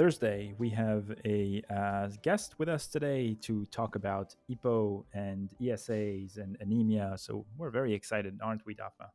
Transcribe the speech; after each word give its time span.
Thursday. 0.00 0.54
We 0.56 0.70
have 0.70 1.14
a 1.26 1.62
uh, 1.68 2.08
guest 2.22 2.58
with 2.58 2.70
us 2.70 2.86
today 2.86 3.36
to 3.42 3.66
talk 3.66 3.96
about 3.96 4.34
EPO 4.50 5.04
and 5.12 5.50
ESAs 5.60 6.38
and 6.38 6.56
anemia. 6.60 7.16
So 7.18 7.44
we're 7.58 7.68
very 7.68 7.92
excited, 7.92 8.38
aren't 8.42 8.64
we, 8.64 8.74
Daphna? 8.74 9.10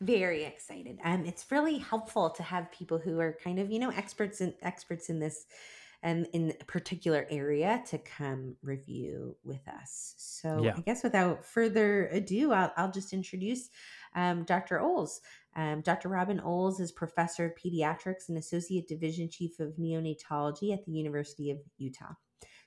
Very 0.00 0.44
excited. 0.44 1.00
Um, 1.02 1.24
it's 1.26 1.50
really 1.50 1.78
helpful 1.78 2.30
to 2.30 2.44
have 2.44 2.70
people 2.70 2.98
who 2.98 3.18
are 3.18 3.36
kind 3.42 3.58
of, 3.58 3.68
you 3.68 3.80
know, 3.80 3.90
experts 3.90 4.40
in 4.40 4.54
experts 4.62 5.10
in 5.10 5.18
this 5.18 5.46
and 6.04 6.28
in 6.32 6.52
a 6.60 6.64
particular 6.66 7.26
area 7.28 7.82
to 7.86 7.98
come 7.98 8.54
review 8.62 9.36
with 9.42 9.66
us. 9.66 10.14
So 10.18 10.62
Yeah. 10.62 10.74
I 10.76 10.80
guess 10.82 11.02
without 11.02 11.44
further 11.44 12.06
ado, 12.12 12.52
I'll, 12.52 12.72
I'll 12.76 12.92
just 12.92 13.12
introduce 13.12 13.70
um, 14.16 14.44
Dr. 14.44 14.80
Ohls. 14.80 15.20
Um, 15.54 15.82
Dr. 15.82 16.08
Robin 16.08 16.40
Ohls 16.40 16.80
is 16.80 16.90
professor 16.90 17.46
of 17.46 17.52
pediatrics 17.54 18.28
and 18.28 18.36
associate 18.36 18.88
division 18.88 19.28
chief 19.30 19.60
of 19.60 19.76
neonatology 19.76 20.72
at 20.72 20.84
the 20.84 20.92
University 20.92 21.50
of 21.50 21.58
Utah. 21.78 22.14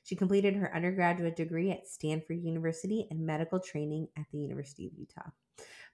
She 0.04 0.16
completed 0.16 0.56
her 0.56 0.74
undergraduate 0.74 1.36
degree 1.36 1.72
at 1.72 1.88
Stanford 1.88 2.42
University 2.42 3.08
and 3.12 3.26
medical 3.26 3.60
training 3.60 4.08
at 4.18 4.26
the 4.32 4.40
University 4.40 4.88
of 4.88 4.94
Utah. 4.98 5.30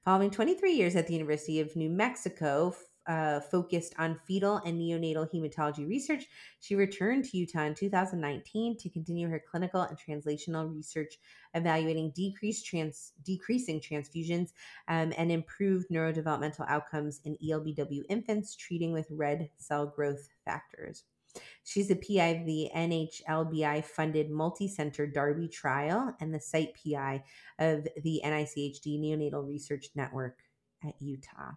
Following 0.06 0.30
23 0.30 0.74
years 0.74 0.96
at 0.96 1.08
the 1.08 1.14
University 1.14 1.60
of 1.60 1.76
New 1.76 1.90
Mexico, 1.90 2.76
uh, 3.08 3.40
focused 3.40 3.94
on 3.98 4.20
fetal 4.26 4.58
and 4.66 4.80
neonatal 4.80 5.30
hematology 5.32 5.88
research, 5.88 6.26
she 6.60 6.76
returned 6.76 7.26
to 7.26 7.38
Utah 7.38 7.64
in 7.64 7.76
2019 7.76 8.78
to 8.78 8.90
continue 8.90 9.30
her 9.30 9.42
clinical 9.50 9.82
and 9.82 9.98
translational 9.98 10.74
research 10.74 11.18
evaluating 11.54 12.12
decreased 12.16 12.66
trans- 12.66 13.14
decreasing 13.24 13.80
transfusions 13.80 14.52
um, 14.88 15.14
and 15.18 15.32
improved 15.32 15.90
neurodevelopmental 15.90 16.66
outcomes 16.68 17.22
in 17.26 17.38
ELBW 17.44 18.02
infants 18.10 18.56
treating 18.56 18.92
with 18.92 19.08
red 19.10 19.50
cell 19.58 19.86
growth 19.86 20.30
factors. 20.44 21.04
She's 21.64 21.88
the 21.88 21.96
PI 21.96 22.28
of 22.28 22.46
the 22.46 22.70
NHLBI 22.76 23.84
funded 23.84 24.30
multi 24.30 24.68
center 24.68 25.06
Darby 25.06 25.48
trial 25.48 26.16
and 26.20 26.34
the 26.34 26.40
site 26.40 26.76
PI 26.76 27.24
of 27.60 27.88
the 28.04 28.22
NICHD 28.24 29.00
Neonatal 29.00 29.48
Research 29.48 29.90
Network 29.96 30.40
at 30.84 30.94
Utah. 31.00 31.52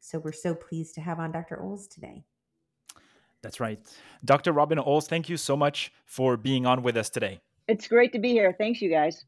So 0.00 0.18
we're 0.18 0.32
so 0.32 0.54
pleased 0.54 0.94
to 0.96 1.00
have 1.00 1.18
on 1.18 1.32
Dr. 1.32 1.56
Ohls 1.56 1.88
today. 1.88 2.24
That's 3.42 3.60
right. 3.60 3.78
Dr. 4.24 4.52
Robin 4.52 4.78
Ohls, 4.78 5.06
thank 5.08 5.28
you 5.28 5.36
so 5.36 5.56
much 5.56 5.92
for 6.04 6.36
being 6.36 6.64
on 6.64 6.82
with 6.82 6.96
us 6.96 7.10
today. 7.10 7.40
It's 7.68 7.88
great 7.88 8.12
to 8.12 8.18
be 8.18 8.30
here. 8.30 8.54
Thanks, 8.56 8.80
you 8.80 8.90
guys. 8.90 9.24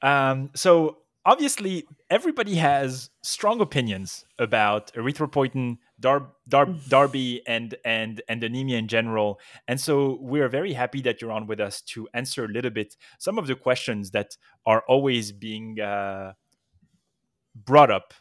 Um, 0.00 0.50
so 0.54 0.98
obviously, 1.24 1.84
everybody 2.10 2.56
has 2.56 3.10
strong 3.22 3.60
opinions 3.60 4.24
about 4.38 4.92
erythropoietin, 4.94 5.78
dar- 6.00 6.32
dar- 6.48 6.74
Darby, 6.88 7.42
and 7.46 7.74
and 7.84 8.22
and 8.28 8.42
anemia 8.42 8.78
in 8.78 8.88
general. 8.88 9.38
And 9.68 9.80
so 9.80 10.18
we're 10.20 10.48
very 10.48 10.72
happy 10.72 11.00
that 11.02 11.20
you're 11.20 11.32
on 11.32 11.46
with 11.46 11.60
us 11.60 11.80
to 11.82 12.08
answer 12.14 12.44
a 12.44 12.48
little 12.48 12.70
bit 12.70 12.96
some 13.18 13.38
of 13.38 13.46
the 13.46 13.54
questions 13.54 14.10
that 14.10 14.36
are 14.66 14.82
always 14.88 15.32
being 15.32 15.80
uh, 15.80 16.32
brought 17.54 17.90
up. 17.90 18.14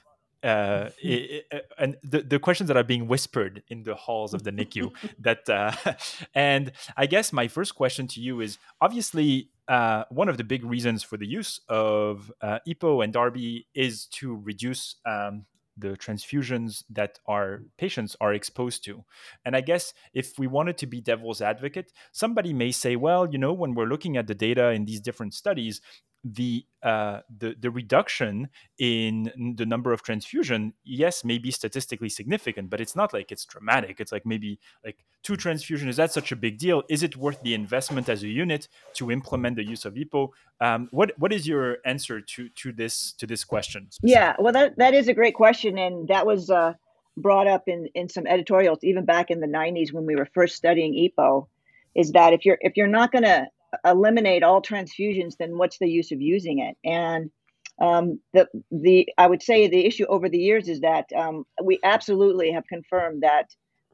Uh, 0.44 0.90
i- 1.04 1.42
i- 1.54 1.62
and 1.78 1.98
the, 2.04 2.22
the 2.22 2.40
questions 2.40 2.68
that 2.68 2.76
are 2.78 2.84
being 2.84 3.08
whispered 3.08 3.62
in 3.68 3.84
the 3.84 3.94
halls 3.94 4.34
of 4.34 4.44
the 4.44 4.52
NICU 4.52 4.92
that 5.20 5.48
uh, 5.50 5.72
and 6.36 6.72
I 6.98 7.06
guess 7.06 7.32
my 7.32 7.48
first 7.48 7.76
question 7.76 8.08
to 8.08 8.20
you 8.22 8.42
is 8.42 8.58
obviously 8.82 9.50
uh, 9.68 10.06
one 10.10 10.30
of 10.30 10.38
the 10.38 10.44
big 10.44 10.64
reasons 10.66 11.04
for 11.04 11.16
the 11.18 11.28
use 11.28 11.62
of 11.70 12.32
uh, 12.42 12.60
EPO 12.68 13.04
and 13.04 13.14
Darby 13.14 13.68
is 13.76 14.06
to 14.08 14.36
reduce 14.36 14.96
um, 15.06 15.46
the 15.78 15.90
transfusions 15.90 16.84
that 16.90 17.20
our 17.28 17.62
patients 17.78 18.16
are 18.20 18.34
exposed 18.34 18.84
to. 18.86 19.04
And 19.46 19.56
I 19.56 19.62
guess 19.62 19.94
if 20.14 20.38
we 20.38 20.48
wanted 20.48 20.78
to 20.80 20.88
be 20.88 21.02
devil's 21.02 21.42
advocate, 21.42 21.94
somebody 22.12 22.52
may 22.52 22.72
say, 22.72 22.96
well, 22.96 23.30
you 23.32 23.38
know, 23.38 23.54
when 23.54 23.74
we're 23.74 23.86
looking 23.86 24.18
at 24.18 24.28
the 24.28 24.36
data 24.36 24.72
in 24.72 24.86
these 24.86 25.00
different 25.00 25.34
studies, 25.34 25.82
the 26.24 26.66
uh, 26.84 27.22
the 27.36 27.56
the 27.60 27.72
reduction 27.72 28.50
in 28.78 29.54
the 29.58 29.66
number 29.66 29.92
of 29.92 30.04
transfusion, 30.04 30.74
yes, 30.84 31.24
may 31.24 31.38
be 31.38 31.52
statistically 31.52 32.10
significant, 32.10 32.70
but 32.70 32.80
it's 32.80 32.96
not 32.96 33.14
like 33.14 33.32
it's 33.32 33.46
dramatic. 33.46 34.00
It's 34.00 34.12
like 34.12 34.26
maybe 34.26 34.60
like 34.86 34.98
two 35.24 35.36
transfusion. 35.36 35.90
Is 35.90 35.98
that 35.98 36.12
such 36.12 36.32
a 36.32 36.36
big 36.36 36.58
deal? 36.58 36.84
Is 36.90 37.02
it 37.04 37.18
worth 37.18 37.42
the 37.42 37.54
investment 37.54 38.10
as 38.10 38.24
a 38.24 38.28
unit 38.28 38.68
to 38.96 39.12
implement 39.12 39.56
the 39.56 39.66
use 39.66 39.86
of 39.86 39.96
EPO? 39.96 40.30
Um, 40.60 40.90
what 40.92 41.14
what 41.18 41.34
is 41.34 41.48
your 41.48 41.78
answer 41.86 42.22
to 42.22 42.50
to 42.50 42.72
this 42.72 43.14
to 43.14 43.26
this 43.26 43.44
question? 43.44 43.90
Yeah, 44.04 44.36
well, 44.38 44.54
that 44.54 44.78
that 44.78 44.94
is 44.94 45.08
a 45.08 45.14
great 45.14 45.36
question, 45.36 45.78
and 45.78 46.08
that 46.08 46.26
was 46.26 46.50
uh, 46.52 46.74
brought 47.18 47.48
up 47.48 47.64
in 47.68 47.88
in 47.96 48.10
some 48.10 48.28
editorials 48.28 48.80
even 48.84 49.06
back 49.06 49.32
in 49.32 49.40
the 49.40 49.48
'90s 49.48 49.92
when 49.92 50.06
we 50.06 50.16
were 50.16 50.28
first 50.34 50.56
studying 50.56 50.94
EPO. 50.94 51.48
Is 51.96 52.12
that 52.12 52.34
if 52.34 52.46
you're 52.46 52.58
if 52.62 52.78
you're 52.78 52.88
not 52.88 53.12
going 53.12 53.24
to 53.24 53.48
eliminate 53.86 54.44
all 54.44 54.62
transfusions, 54.62 55.38
then 55.38 55.58
what's 55.58 55.78
the 55.80 55.90
use 55.90 56.12
of 56.12 56.22
using 56.22 56.60
it? 56.60 56.78
And 56.84 57.32
um, 57.80 58.20
the 58.34 58.48
the 58.72 59.10
I 59.18 59.28
would 59.28 59.42
say 59.42 59.68
the 59.68 59.86
issue 59.86 60.06
over 60.06 60.30
the 60.30 60.38
years 60.38 60.68
is 60.68 60.82
that 60.82 61.12
um, 61.16 61.46
we 61.64 61.80
absolutely 61.84 62.52
have 62.52 62.68
confirmed 62.68 63.24
that 63.24 63.50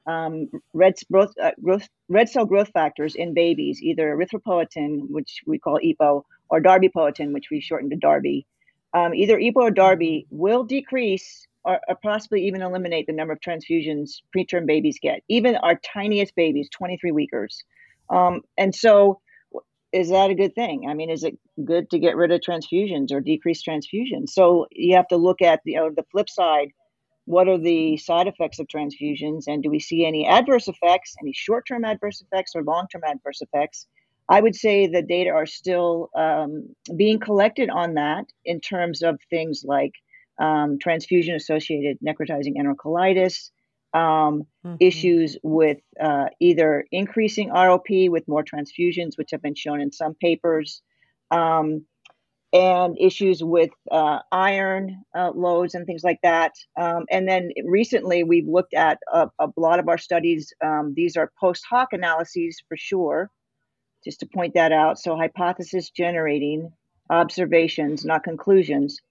um, 0.07 0.49
red 0.73 0.95
growth, 1.11 1.33
uh, 1.41 1.51
growth 1.61 1.87
red 2.09 2.29
cell 2.29 2.45
growth 2.45 2.69
factors 2.69 3.15
in 3.15 3.33
babies, 3.33 3.81
either 3.81 4.15
erythropoietin, 4.15 5.09
which 5.09 5.41
we 5.45 5.59
call 5.59 5.79
EPO, 5.83 6.23
or 6.49 6.61
darbepoetin, 6.61 7.33
which 7.33 7.49
we 7.51 7.59
shortened 7.59 7.91
to 7.91 7.97
Darby, 7.97 8.45
um, 8.93 9.13
either 9.13 9.37
EPO 9.37 9.55
or 9.55 9.71
Darby 9.71 10.25
will 10.29 10.63
decrease 10.63 11.45
or, 11.63 11.79
or 11.87 11.95
possibly 12.01 12.47
even 12.47 12.61
eliminate 12.61 13.05
the 13.07 13.13
number 13.13 13.33
of 13.33 13.39
transfusions 13.41 14.21
preterm 14.35 14.65
babies 14.65 14.97
get, 15.01 15.21
even 15.27 15.55
our 15.57 15.75
tiniest 15.75 16.33
babies, 16.35 16.69
23 16.71 17.11
weekers. 17.11 17.63
Um, 18.09 18.41
and 18.57 18.73
so, 18.73 19.19
is 19.93 20.09
that 20.09 20.29
a 20.29 20.35
good 20.35 20.53
thing? 20.55 20.87
I 20.89 20.93
mean, 20.93 21.09
is 21.09 21.23
it 21.23 21.37
good 21.63 21.89
to 21.91 21.99
get 21.99 22.15
rid 22.15 22.31
of 22.31 22.41
transfusions 22.41 23.11
or 23.11 23.21
decrease 23.21 23.63
transfusions? 23.63 24.29
So 24.29 24.67
you 24.71 24.95
have 24.95 25.07
to 25.09 25.17
look 25.17 25.41
at 25.41 25.61
you 25.65 25.77
know 25.77 25.91
the 25.95 26.05
flip 26.11 26.29
side. 26.29 26.69
What 27.25 27.49
are 27.49 27.57
the 27.57 27.97
side 27.97 28.27
effects 28.27 28.59
of 28.59 28.67
transfusions, 28.67 29.43
and 29.47 29.61
do 29.61 29.69
we 29.69 29.79
see 29.79 30.05
any 30.05 30.25
adverse 30.25 30.67
effects, 30.69 31.13
any 31.21 31.33
short-term 31.33 31.83
adverse 31.83 32.21
effects 32.21 32.53
or 32.55 32.63
long-term 32.63 33.01
adverse 33.05 33.41
effects? 33.41 33.85
I 34.29 34.41
would 34.41 34.55
say 34.55 34.87
the 34.87 35.01
data 35.01 35.31
are 35.31 35.45
still 35.45 36.09
um, 36.15 36.69
being 36.95 37.19
collected 37.19 37.69
on 37.69 37.93
that 37.95 38.25
in 38.45 38.59
terms 38.59 39.01
of 39.01 39.19
things 39.29 39.63
like 39.65 39.93
um, 40.39 40.77
transfusion 40.79 41.35
associated 41.35 41.97
necrotizing 42.05 42.55
enterocolitis, 42.57 43.51
um, 43.93 44.45
Mhm. 44.65 44.77
issues 44.79 45.37
with 45.43 45.79
uh, 45.99 46.27
either 46.39 46.85
increasing 46.91 47.49
ROP 47.49 48.09
with 48.09 48.27
more 48.27 48.43
transfusions, 48.43 49.17
which 49.17 49.31
have 49.31 49.41
been 49.41 49.55
shown 49.55 49.81
in 49.81 49.91
some 49.91 50.13
papers, 50.15 50.81
um, 51.31 51.85
and 52.53 52.97
issues 52.99 53.43
with 53.43 53.71
uh, 53.91 54.19
iron 54.31 55.03
uh, 55.15 55.31
loads 55.31 55.75
and 55.75 55.85
things 55.85 56.03
like 56.03 56.19
that. 56.23 56.53
Um, 56.79 57.05
and 57.11 57.27
then 57.27 57.51
recently, 57.65 58.23
we've 58.23 58.47
looked 58.47 58.73
at 58.73 58.99
a, 59.11 59.29
a 59.39 59.49
lot 59.57 59.79
of 59.79 59.89
our 59.89 59.97
studies. 59.97 60.53
Um, 60.63 60.93
these 60.95 61.17
are 61.17 61.31
post 61.39 61.65
hoc 61.69 61.89
analyses 61.91 62.61
for 62.67 62.77
sure, 62.77 63.29
just 64.03 64.19
to 64.21 64.25
point 64.25 64.53
that 64.53 64.71
out. 64.71 64.97
So, 64.99 65.15
hypothesis 65.17 65.89
generating 65.89 66.71
observations, 67.09 68.05
not 68.05 68.23
conclusions. 68.23 69.01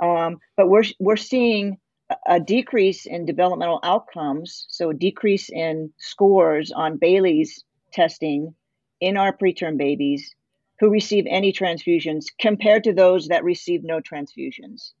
Um, 0.00 0.38
but 0.56 0.68
we're 0.68 0.84
we're 0.98 1.16
seeing 1.16 1.78
a- 2.26 2.40
decrease 2.40 3.06
in 3.06 3.26
developmental 3.26 3.80
outcomes, 3.82 4.66
so 4.68 4.90
a 4.90 4.94
decrease 4.94 5.48
in 5.50 5.92
scores 5.98 6.72
on 6.72 6.98
Bayley's 6.98 7.64
testing 7.92 8.54
in 9.00 9.16
our 9.16 9.36
preterm 9.36 9.76
babies 9.76 10.34
who 10.80 10.90
receive 10.90 11.26
any 11.28 11.52
transfusions 11.52 12.26
compared 12.40 12.84
to 12.84 12.92
those 12.92 13.28
that 13.28 13.44
receive 13.44 13.82
no 13.84 14.00
transfusions. 14.00 14.92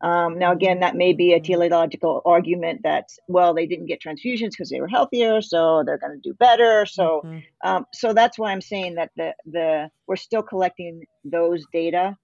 Um, 0.00 0.38
now, 0.38 0.52
again, 0.52 0.80
that 0.80 0.96
may 0.96 1.12
be 1.12 1.32
a 1.32 1.40
teleological 1.40 2.20
argument 2.26 2.82
that 2.82 3.08
well, 3.26 3.54
they 3.54 3.66
didn't 3.66 3.86
get 3.86 4.02
transfusions 4.02 4.50
because 4.50 4.68
they 4.68 4.80
were 4.80 4.88
healthier, 4.88 5.40
so 5.40 5.82
they're 5.84 5.98
going 5.98 6.20
to 6.20 6.28
do 6.28 6.34
better. 6.34 6.84
So, 6.84 7.22
Mhm. 7.24 7.42
um, 7.62 7.86
so 7.94 8.12
that's 8.12 8.38
why 8.38 8.52
I'm 8.52 8.60
saying 8.60 8.96
that 8.96 9.12
the 9.16 9.34
the 9.46 9.90
we're 10.06 10.16
still 10.16 10.42
collecting 10.42 11.06
those 11.24 11.64
data. 11.72 12.16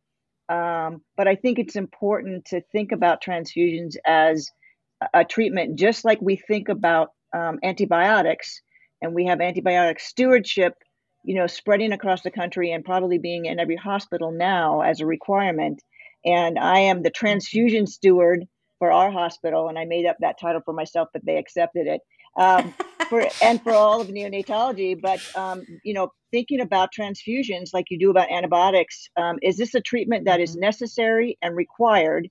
Um, 0.51 1.03
but 1.17 1.29
I 1.29 1.37
think 1.37 1.59
it's 1.59 1.77
important 1.77 2.47
to 2.47 2.61
think 2.73 2.91
about 2.91 3.23
transfusions 3.23 3.95
as 4.05 4.51
a- 5.15 5.25
treatment, 5.25 5.79
just 5.79 6.05
like 6.05 6.21
we 6.21 6.37
think 6.37 6.69
about 6.69 7.11
um, 7.33 7.61
antibiotics. 7.63 8.61
and 9.03 9.15
we 9.15 9.25
have 9.27 9.39
antibiotic 9.39 10.01
stewardship, 10.01 10.75
you 11.25 11.35
know, 11.35 11.47
spreading 11.47 11.93
across 11.93 12.23
the 12.23 12.31
country 12.31 12.73
and 12.73 12.85
probably 12.85 13.19
being 13.19 13.47
in 13.47 13.59
every 13.59 13.77
hospital 13.77 14.31
now 14.33 14.81
as 14.83 15.01
a 15.01 15.07
requirement. 15.07 15.81
And 16.25 16.59
I 16.59 16.81
am 16.81 17.03
the 17.03 17.11
transfusion 17.11 17.87
steward 17.87 18.45
for 18.79 18.93
our 18.93 19.11
hospital, 19.11 19.69
and 19.69 19.79
I 19.79 19.85
made 19.85 20.05
up 20.07 20.17
that 20.21 20.41
title 20.41 20.61
for 20.65 20.75
myself, 20.75 21.09
but 21.13 21.25
they 21.25 21.37
accepted 21.37 21.87
it. 21.87 22.01
Um, 22.37 22.75
for 23.11 23.27
and 23.43 23.63
for 23.63 23.73
all 23.73 24.01
of 24.01 24.09
neonatology, 24.09 24.99
but 24.99 25.21
um, 25.37 25.67
you 25.85 25.93
know, 25.93 26.13
thinking 26.31 26.61
about 26.61 26.91
transfusions 26.99 27.75
like 27.75 27.87
you 27.91 27.99
do 27.99 28.11
about 28.11 28.31
antibiotics, 28.31 29.11
um, 29.17 29.37
is 29.43 29.59
this 29.59 29.75
a 29.75 29.81
treatment 29.81 30.25
that 30.25 30.41
is 30.41 30.53
mm-hmm. 30.53 30.61
necessary 30.61 31.37
and 31.43 31.55
required, 31.55 32.31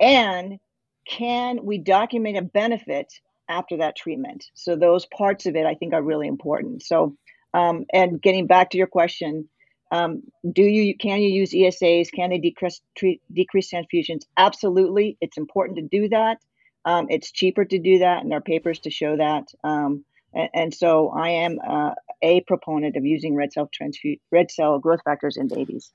and 0.00 0.58
can 1.06 1.64
we 1.64 1.78
document 1.78 2.38
a 2.38 2.42
benefit 2.42 3.12
after 3.48 3.78
that 3.78 3.96
treatment? 3.96 4.44
So 4.54 4.76
those 4.76 5.04
parts 5.06 5.46
of 5.46 5.56
it, 5.56 5.66
I 5.66 5.74
think, 5.74 5.92
are 5.92 6.02
really 6.02 6.28
important. 6.28 6.84
So, 6.84 7.16
um, 7.52 7.84
and 7.92 8.22
getting 8.22 8.46
back 8.46 8.70
to 8.70 8.78
your 8.78 8.86
question, 8.86 9.48
um, 9.90 10.22
do 10.52 10.62
you 10.62 10.96
can 10.96 11.20
you 11.20 11.28
use 11.28 11.52
ESAs? 11.52 12.12
Can 12.14 12.30
they 12.30 12.38
decrease 12.38 12.80
treat, 12.96 13.20
decrease 13.32 13.72
transfusions? 13.72 14.20
Absolutely, 14.36 15.18
it's 15.20 15.36
important 15.36 15.78
to 15.78 15.88
do 16.00 16.08
that. 16.10 16.38
Um, 16.84 17.08
it's 17.10 17.32
cheaper 17.32 17.64
to 17.64 17.78
do 17.78 17.98
that, 17.98 18.22
and 18.22 18.30
there 18.30 18.38
are 18.38 18.42
papers 18.42 18.78
to 18.80 18.90
show 18.90 19.16
that. 19.16 19.48
Um, 19.64 20.04
and, 20.34 20.48
and, 20.54 20.74
so 20.74 21.10
I 21.10 21.30
am 21.30 21.58
uh, 21.66 21.94
a 22.22 22.40
proponent 22.42 22.96
of 22.96 23.04
using 23.04 23.34
red 23.34 23.52
cell 23.52 23.68
transfu- 23.68 24.20
red 24.30 24.50
cell 24.50 24.78
growth 24.78 25.00
factors 25.04 25.36
in 25.36 25.48
babies. 25.48 25.92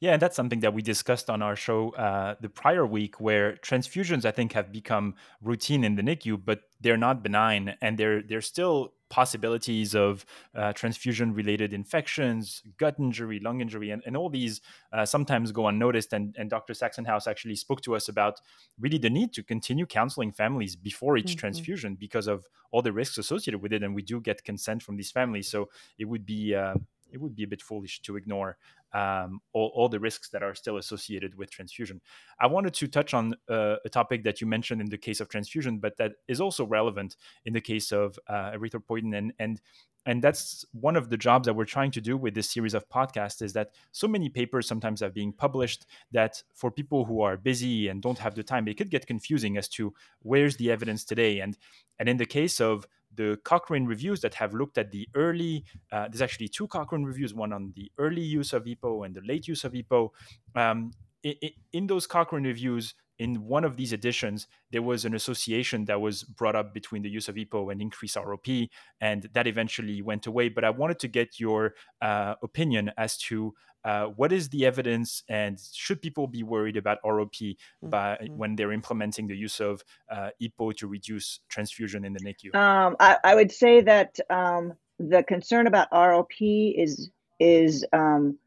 Yeah, 0.00 0.12
and 0.12 0.22
that's 0.22 0.36
something 0.36 0.60
that 0.60 0.74
we 0.74 0.82
discussed 0.82 1.30
on 1.30 1.42
our 1.42 1.56
show 1.56 1.90
uh, 1.90 2.34
the 2.40 2.48
prior 2.48 2.86
week, 2.86 3.20
where 3.20 3.54
transfusions 3.56 4.24
I 4.24 4.30
think 4.30 4.52
have 4.52 4.70
become 4.72 5.14
routine 5.40 5.84
in 5.84 5.96
the 5.96 6.02
NICU, 6.02 6.42
but 6.44 6.62
they're 6.80 6.96
not 6.96 7.22
benign, 7.22 7.76
and 7.80 7.96
they're 7.98 8.22
they're 8.22 8.40
still 8.40 8.92
possibilities 9.12 9.94
of 9.94 10.24
uh, 10.54 10.72
transfusion 10.72 11.34
related 11.34 11.74
infections, 11.74 12.62
gut 12.78 12.96
injury, 12.98 13.38
lung 13.38 13.60
injury, 13.60 13.90
and, 13.90 14.02
and 14.06 14.16
all 14.16 14.30
these 14.30 14.62
uh, 14.90 15.04
sometimes 15.04 15.52
go 15.52 15.66
unnoticed. 15.66 16.14
And, 16.14 16.34
and 16.38 16.48
Dr. 16.48 16.72
Saxonhouse 16.72 17.26
actually 17.26 17.56
spoke 17.56 17.82
to 17.82 17.94
us 17.94 18.08
about 18.08 18.40
really 18.80 18.96
the 18.96 19.10
need 19.10 19.34
to 19.34 19.42
continue 19.42 19.84
counseling 19.84 20.32
families 20.32 20.76
before 20.76 21.18
each 21.18 21.32
mm-hmm. 21.32 21.40
transfusion 21.40 21.94
because 21.94 22.26
of 22.26 22.46
all 22.70 22.80
the 22.80 22.90
risks 22.90 23.18
associated 23.18 23.60
with 23.60 23.74
it. 23.74 23.82
And 23.82 23.94
we 23.94 24.00
do 24.00 24.18
get 24.18 24.44
consent 24.44 24.82
from 24.82 24.96
these 24.96 25.10
families. 25.10 25.46
So 25.46 25.68
it 25.98 26.06
would 26.06 26.24
be. 26.24 26.54
Uh, 26.54 26.74
it 27.12 27.20
would 27.20 27.34
be 27.34 27.44
a 27.44 27.46
bit 27.46 27.62
foolish 27.62 28.00
to 28.02 28.16
ignore 28.16 28.56
um, 28.92 29.40
all, 29.52 29.72
all, 29.74 29.88
the 29.88 30.00
risks 30.00 30.28
that 30.30 30.42
are 30.42 30.54
still 30.54 30.76
associated 30.76 31.34
with 31.34 31.50
transfusion. 31.50 32.00
I 32.38 32.46
wanted 32.46 32.74
to 32.74 32.88
touch 32.88 33.14
on 33.14 33.34
uh, 33.48 33.76
a 33.84 33.88
topic 33.88 34.22
that 34.24 34.40
you 34.40 34.46
mentioned 34.46 34.80
in 34.80 34.88
the 34.88 34.98
case 34.98 35.20
of 35.20 35.28
transfusion, 35.28 35.78
but 35.78 35.96
that 35.96 36.12
is 36.28 36.40
also 36.40 36.66
relevant 36.66 37.16
in 37.46 37.54
the 37.54 37.60
case 37.60 37.90
of 37.90 38.18
uh, 38.28 38.52
erythropoietin. 38.52 39.16
And, 39.16 39.32
and, 39.38 39.60
and 40.04 40.22
that's 40.22 40.64
one 40.72 40.96
of 40.96 41.08
the 41.08 41.16
jobs 41.16 41.46
that 41.46 41.54
we're 41.54 41.64
trying 41.64 41.92
to 41.92 42.00
do 42.00 42.16
with 42.16 42.34
this 42.34 42.50
series 42.50 42.74
of 42.74 42.88
podcasts 42.88 43.40
is 43.40 43.52
that 43.54 43.70
so 43.92 44.08
many 44.08 44.28
papers 44.28 44.66
sometimes 44.66 45.00
are 45.00 45.10
being 45.10 45.32
published 45.32 45.86
that 46.10 46.42
for 46.54 46.70
people 46.70 47.04
who 47.04 47.22
are 47.22 47.36
busy 47.36 47.88
and 47.88 48.02
don't 48.02 48.18
have 48.18 48.34
the 48.34 48.42
time, 48.42 48.68
it 48.68 48.76
could 48.76 48.90
get 48.90 49.06
confusing 49.06 49.56
as 49.56 49.68
to 49.68 49.94
where's 50.20 50.56
the 50.56 50.70
evidence 50.70 51.04
today. 51.04 51.40
And, 51.40 51.56
and 51.98 52.08
in 52.08 52.16
the 52.16 52.26
case 52.26 52.60
of 52.60 52.86
the 53.14 53.38
Cochrane 53.44 53.86
reviews 53.86 54.20
that 54.20 54.34
have 54.34 54.54
looked 54.54 54.78
at 54.78 54.90
the 54.90 55.08
early, 55.14 55.64
uh, 55.90 56.08
there's 56.08 56.22
actually 56.22 56.48
two 56.48 56.66
Cochrane 56.68 57.04
reviews, 57.04 57.34
one 57.34 57.52
on 57.52 57.72
the 57.76 57.90
early 57.98 58.22
use 58.22 58.52
of 58.52 58.64
EPO 58.64 59.04
and 59.06 59.14
the 59.14 59.20
late 59.22 59.48
use 59.48 59.64
of 59.64 59.72
EPO. 59.72 60.10
Um, 60.54 60.92
in, 61.22 61.34
in 61.72 61.86
those 61.86 62.06
Cochrane 62.06 62.44
reviews, 62.44 62.94
in 63.18 63.46
one 63.46 63.64
of 63.64 63.76
these 63.76 63.92
editions, 63.92 64.46
there 64.70 64.82
was 64.82 65.04
an 65.04 65.14
association 65.14 65.84
that 65.86 66.00
was 66.00 66.22
brought 66.24 66.56
up 66.56 66.74
between 66.74 67.02
the 67.02 67.10
use 67.10 67.28
of 67.28 67.36
EPO 67.36 67.70
and 67.70 67.80
increased 67.80 68.16
ROP, 68.16 68.68
and 69.00 69.28
that 69.32 69.46
eventually 69.46 70.02
went 70.02 70.26
away. 70.26 70.48
But 70.48 70.64
I 70.64 70.70
wanted 70.70 70.98
to 71.00 71.08
get 71.08 71.38
your 71.38 71.74
uh, 72.00 72.34
opinion 72.42 72.90
as 72.96 73.16
to 73.18 73.54
uh, 73.84 74.06
what 74.06 74.32
is 74.32 74.48
the 74.48 74.64
evidence, 74.64 75.24
and 75.28 75.58
should 75.72 76.00
people 76.00 76.26
be 76.26 76.42
worried 76.42 76.76
about 76.76 76.98
ROP 77.04 77.30
mm-hmm. 77.30 77.88
by 77.88 78.16
mm-hmm. 78.20 78.36
when 78.36 78.56
they're 78.56 78.72
implementing 78.72 79.26
the 79.26 79.36
use 79.36 79.60
of 79.60 79.82
uh, 80.10 80.30
EPO 80.40 80.76
to 80.76 80.86
reduce 80.86 81.40
transfusion 81.48 82.04
in 82.04 82.12
the 82.12 82.20
NICU? 82.20 82.54
Um, 82.54 82.96
I, 83.00 83.18
I, 83.24 83.34
would 83.34 83.50
say 83.50 83.80
that 83.80 84.18
um, 84.30 84.74
the 84.98 85.24
concern 85.24 85.66
about 85.66 85.90
ROP 85.90 86.74
is 86.76 87.10
is 87.40 87.84
um, 87.92 88.38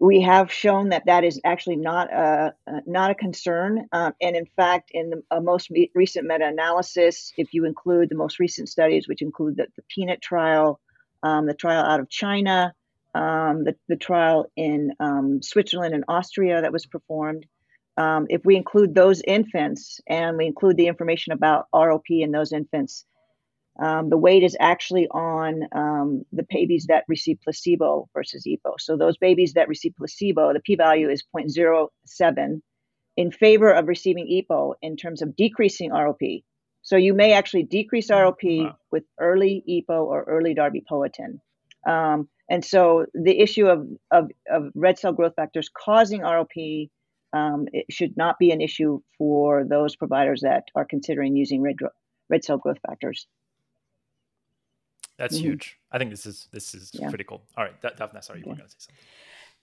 we 0.00 0.20
have 0.22 0.52
shown 0.52 0.90
that 0.90 1.06
that 1.06 1.24
is 1.24 1.40
actually 1.44 1.76
not 1.76 2.12
a 2.12 2.54
not 2.86 3.10
a 3.10 3.14
concern, 3.14 3.88
um, 3.92 4.12
and 4.20 4.36
in 4.36 4.46
fact, 4.56 4.90
in 4.92 5.10
the 5.10 5.40
most 5.40 5.70
recent 5.94 6.26
meta-analysis, 6.26 7.32
if 7.36 7.52
you 7.52 7.64
include 7.64 8.08
the 8.08 8.14
most 8.14 8.38
recent 8.38 8.68
studies, 8.68 9.08
which 9.08 9.22
include 9.22 9.56
the, 9.56 9.66
the 9.76 9.82
PENUT 9.90 10.20
trial, 10.20 10.80
um, 11.22 11.46
the 11.46 11.54
trial 11.54 11.84
out 11.84 12.00
of 12.00 12.08
China, 12.08 12.74
um, 13.14 13.64
the, 13.64 13.74
the 13.88 13.96
trial 13.96 14.46
in 14.56 14.92
um, 15.00 15.42
Switzerland 15.42 15.94
and 15.94 16.04
Austria 16.08 16.60
that 16.62 16.72
was 16.72 16.86
performed. 16.86 17.46
Um, 17.96 18.26
if 18.30 18.44
we 18.44 18.56
include 18.56 18.94
those 18.94 19.20
infants 19.20 20.00
and 20.06 20.36
we 20.36 20.46
include 20.46 20.76
the 20.76 20.86
information 20.86 21.32
about 21.32 21.66
ROP 21.74 22.04
in 22.08 22.30
those 22.30 22.52
infants, 22.52 23.04
um, 23.80 24.10
the 24.10 24.18
weight 24.18 24.42
is 24.42 24.56
actually 24.60 25.08
on 25.08 25.62
um, 25.72 26.24
the 26.32 26.44
babies 26.48 26.86
that 26.88 27.04
receive 27.08 27.38
placebo 27.42 28.08
versus 28.14 28.44
EPO. 28.46 28.74
So 28.78 28.96
those 28.96 29.16
babies 29.16 29.54
that 29.54 29.68
receive 29.68 29.94
placebo, 29.96 30.52
the 30.52 30.60
p-value 30.60 31.08
is 31.08 31.24
0.07 31.34 32.60
in 33.16 33.30
favor 33.32 33.72
of 33.72 33.88
receiving 33.88 34.26
EPO 34.26 34.74
in 34.82 34.96
terms 34.96 35.22
of 35.22 35.34
decreasing 35.34 35.90
ROP. 35.90 36.42
So 36.82 36.96
you 36.96 37.14
may 37.14 37.32
actually 37.32 37.64
decrease 37.64 38.08
ROP 38.08 38.64
wow. 38.64 38.76
with 38.90 39.04
early 39.18 39.64
EPO 39.68 40.04
or 40.04 40.24
early 40.24 40.54
darbepoetin. 40.54 41.40
Um, 41.86 42.28
and 42.50 42.64
so 42.64 43.06
the 43.14 43.38
issue 43.40 43.66
of, 43.66 43.86
of, 44.10 44.30
of 44.50 44.70
red 44.74 44.98
cell 44.98 45.12
growth 45.12 45.34
factors 45.36 45.70
causing 45.74 46.20
ROP 46.20 46.90
um, 47.32 47.66
it 47.72 47.86
should 47.90 48.16
not 48.16 48.38
be 48.38 48.50
an 48.50 48.60
issue 48.60 49.00
for 49.16 49.64
those 49.64 49.96
providers 49.96 50.40
that 50.42 50.64
are 50.74 50.84
considering 50.84 51.36
using 51.36 51.62
red, 51.62 51.76
red 52.28 52.44
cell 52.44 52.58
growth 52.58 52.78
factors. 52.86 53.26
That's 55.20 55.36
mm-hmm. 55.36 55.48
huge. 55.48 55.78
I 55.92 55.98
think 55.98 56.10
this 56.10 56.24
is 56.24 56.48
this 56.50 56.74
is 56.74 56.90
yeah. 56.94 57.08
critical. 57.10 57.42
All 57.56 57.64
right, 57.64 57.80
Daphna, 57.82 58.24
sorry, 58.24 58.38
you 58.38 58.46
yeah. 58.46 58.52
were 58.52 58.56
going 58.56 58.68
to 58.68 58.72
say 58.72 58.76
something. 58.78 59.04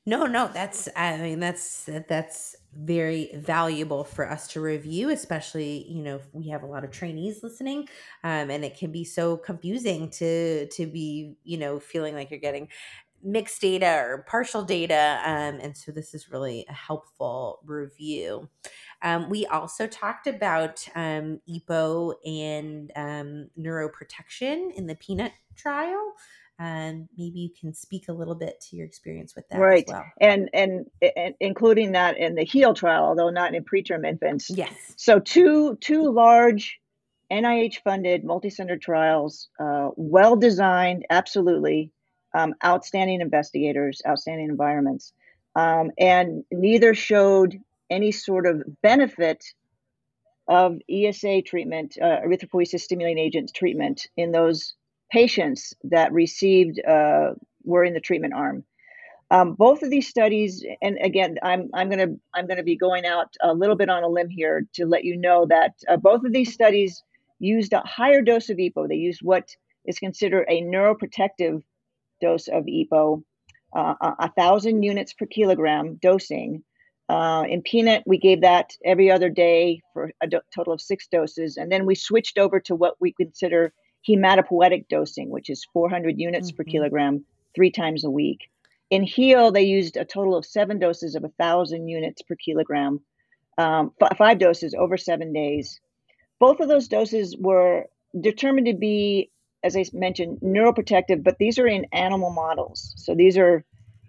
No, 0.05 0.25
no, 0.25 0.49
that's 0.53 0.87
I 0.95 1.17
mean 1.17 1.39
that's 1.39 1.89
that's 2.07 2.55
very 2.73 3.31
valuable 3.35 4.03
for 4.03 4.29
us 4.29 4.47
to 4.49 4.61
review, 4.61 5.09
especially 5.09 5.85
you 5.89 6.03
know 6.03 6.21
we 6.31 6.47
have 6.49 6.61
a 6.61 6.67
lot 6.67 6.83
of 6.83 6.91
trainees 6.91 7.41
listening, 7.41 7.89
um, 8.23 8.51
and 8.51 8.63
it 8.63 8.77
can 8.77 8.91
be 8.91 9.03
so 9.03 9.35
confusing 9.35 10.09
to 10.11 10.67
to 10.67 10.85
be 10.85 11.35
you 11.43 11.57
know 11.57 11.79
feeling 11.79 12.13
like 12.13 12.29
you're 12.29 12.39
getting 12.39 12.69
mixed 13.23 13.61
data 13.61 14.03
or 14.05 14.25
partial 14.27 14.63
data, 14.63 15.19
um, 15.25 15.59
and 15.61 15.75
so 15.75 15.91
this 15.91 16.13
is 16.13 16.29
really 16.31 16.65
a 16.69 16.73
helpful 16.73 17.59
review. 17.65 18.47
Um, 19.01 19.29
we 19.29 19.45
also 19.45 19.87
talked 19.87 20.27
about 20.27 20.87
um, 20.95 21.39
EPO 21.49 22.13
and 22.25 22.91
um, 22.95 23.49
neuroprotection 23.59 24.73
in 24.75 24.87
the 24.87 24.95
PENUT 24.95 25.31
trial 25.55 26.13
and 26.59 27.07
maybe 27.17 27.39
you 27.39 27.49
can 27.59 27.73
speak 27.73 28.07
a 28.07 28.13
little 28.13 28.35
bit 28.35 28.59
to 28.59 28.75
your 28.75 28.85
experience 28.85 29.35
with 29.35 29.47
that 29.49 29.59
right 29.59 29.85
well. 29.87 30.05
and, 30.19 30.49
and 30.53 30.85
and 31.15 31.35
including 31.39 31.91
that 31.91 32.17
in 32.17 32.35
the 32.35 32.43
heal 32.43 32.73
trial 32.73 33.03
although 33.03 33.29
not 33.29 33.53
in 33.53 33.63
preterm 33.63 34.07
infants 34.07 34.49
yes 34.49 34.73
so 34.95 35.19
two 35.19 35.77
two 35.81 36.11
large 36.11 36.79
nih 37.31 37.73
funded 37.83 38.23
multi-center 38.23 38.77
trials 38.77 39.49
uh, 39.59 39.89
well 39.95 40.35
designed 40.35 41.05
absolutely 41.09 41.91
um, 42.37 42.53
outstanding 42.63 43.21
investigators 43.21 44.01
outstanding 44.07 44.49
environments 44.49 45.13
um, 45.55 45.91
and 45.97 46.43
neither 46.51 46.93
showed 46.93 47.59
any 47.89 48.11
sort 48.11 48.45
of 48.45 48.63
benefit 48.83 49.43
of 50.47 50.77
ESA 50.89 51.41
treatment, 51.41 51.97
uh, 52.01 52.21
erythropoiesis 52.25 52.81
stimulating 52.81 53.23
agents 53.23 53.51
treatment 53.51 54.07
in 54.15 54.31
those 54.31 54.75
patients 55.11 55.73
that 55.83 56.13
received 56.13 56.79
uh, 56.85 57.33
were 57.63 57.83
in 57.83 57.93
the 57.93 57.99
treatment 57.99 58.33
arm. 58.33 58.63
Um, 59.29 59.55
both 59.55 59.81
of 59.83 59.89
these 59.89 60.07
studies, 60.07 60.63
and 60.81 60.97
again, 61.01 61.37
I'm 61.43 61.69
I'm 61.73 61.89
gonna 61.89 62.15
I'm 62.33 62.47
gonna 62.47 62.63
be 62.63 62.77
going 62.77 63.05
out 63.05 63.35
a 63.41 63.53
little 63.53 63.75
bit 63.75 63.89
on 63.89 64.03
a 64.03 64.07
limb 64.07 64.29
here 64.29 64.65
to 64.75 64.85
let 64.85 65.03
you 65.03 65.17
know 65.17 65.45
that 65.47 65.73
uh, 65.89 65.97
both 65.97 66.23
of 66.23 66.31
these 66.31 66.53
studies 66.53 67.03
used 67.39 67.73
a 67.73 67.81
higher 67.81 68.21
dose 68.21 68.49
of 68.49 68.57
EPO. 68.57 68.87
They 68.87 68.95
used 68.95 69.21
what 69.21 69.49
is 69.85 69.99
considered 69.99 70.45
a 70.47 70.61
neuroprotective 70.61 71.61
dose 72.21 72.47
of 72.47 72.65
EPO, 72.65 73.23
uh, 73.75 73.95
a 74.01 74.31
thousand 74.31 74.83
units 74.83 75.13
per 75.13 75.25
kilogram 75.25 75.99
dosing. 76.01 76.63
Uh, 77.09 77.45
in 77.47 77.61
PENUT, 77.61 78.03
we 78.05 78.17
gave 78.17 78.41
that 78.41 78.73
every 78.83 79.09
other 79.09 79.29
day 79.29 79.81
for 79.93 80.11
a 80.21 80.27
do- 80.27 80.41
total 80.53 80.73
of 80.73 80.81
six 80.81 81.07
doses, 81.07 81.57
and 81.57 81.71
then 81.71 81.85
we 81.85 81.95
switched 81.95 82.37
over 82.37 82.59
to 82.59 82.75
what 82.75 82.95
we 82.99 83.13
consider 83.13 83.73
hematopoietic 84.07 84.87
dosing, 84.89 85.29
which 85.29 85.49
is 85.49 85.65
400 85.73 86.19
units 86.19 86.51
mm-hmm. 86.51 86.57
per 86.57 86.63
kilogram 86.63 87.25
three 87.55 87.71
times 87.71 88.03
a 88.03 88.09
week. 88.09 88.49
In 88.89 89.03
HEAL, 89.03 89.51
they 89.51 89.63
used 89.63 89.97
a 89.97 90.05
total 90.05 90.35
of 90.35 90.45
seven 90.45 90.79
doses 90.79 91.15
of 91.15 91.23
1,000 91.23 91.87
units 91.87 92.21
per 92.21 92.35
kilogram, 92.35 93.01
um, 93.57 93.91
f- 94.01 94.17
five 94.17 94.39
doses 94.39 94.73
over 94.77 94.97
seven 94.97 95.33
days. 95.33 95.79
Both 96.39 96.59
of 96.59 96.69
those 96.69 96.87
doses 96.87 97.35
were 97.37 97.85
determined 98.19 98.67
to 98.67 98.73
be 98.73 99.31
as 99.63 99.75
I 99.75 99.85
mentioned, 99.93 100.39
neuroprotective, 100.43 101.23
but 101.23 101.37
these 101.39 101.59
are 101.59 101.67
in 101.67 101.85
animal 101.91 102.31
models. 102.31 102.93
So 102.97 103.15
these 103.15 103.37
are 103.37 103.63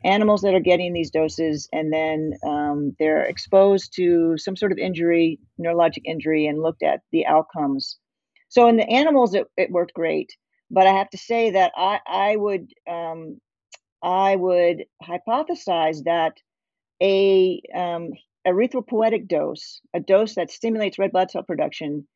animals 0.05 0.43
that 0.43 0.55
are 0.55 0.61
getting 0.61 0.93
these 0.93 1.11
doses 1.11 1.69
and 1.73 1.93
then 1.93 2.35
um, 2.47 2.95
they're 2.99 3.25
exposed 3.25 3.93
to 3.97 4.37
some 4.39 4.57
sort 4.57 4.73
of 4.73 4.79
injury, 4.79 5.41
neurologic 5.61 6.03
injury, 6.05 6.47
and 6.47 6.63
looked 6.63 6.83
at 6.83 7.01
the 7.11 7.27
outcomes. 7.27 7.99
So 8.49 8.69
in 8.69 8.77
the 8.77 8.89
animals, 8.89 9.35
it, 9.35 9.47
it 9.57 9.71
worked 9.71 9.95
great. 9.95 10.31
But 10.71 10.87
I 10.87 10.93
have 10.93 11.11
to 11.11 11.19
say 11.19 11.51
that 11.53 11.73
I, 11.77 12.01
I 12.07 12.37
would 12.37 12.69
um, 12.89 13.41
I 14.03 14.37
would 14.37 14.85
hypothesize 15.03 16.05
that 16.05 16.35
a 17.03 17.61
um, 17.75 18.11
erythropoietic 18.47 19.29
dose, 19.29 19.81
a 19.95 20.01
dose 20.01 20.35
that 20.35 20.51
stimulates 20.51 20.99
red 20.99 21.13
blood 21.13 21.31
cell 21.31 21.43
production, 21.43 22.07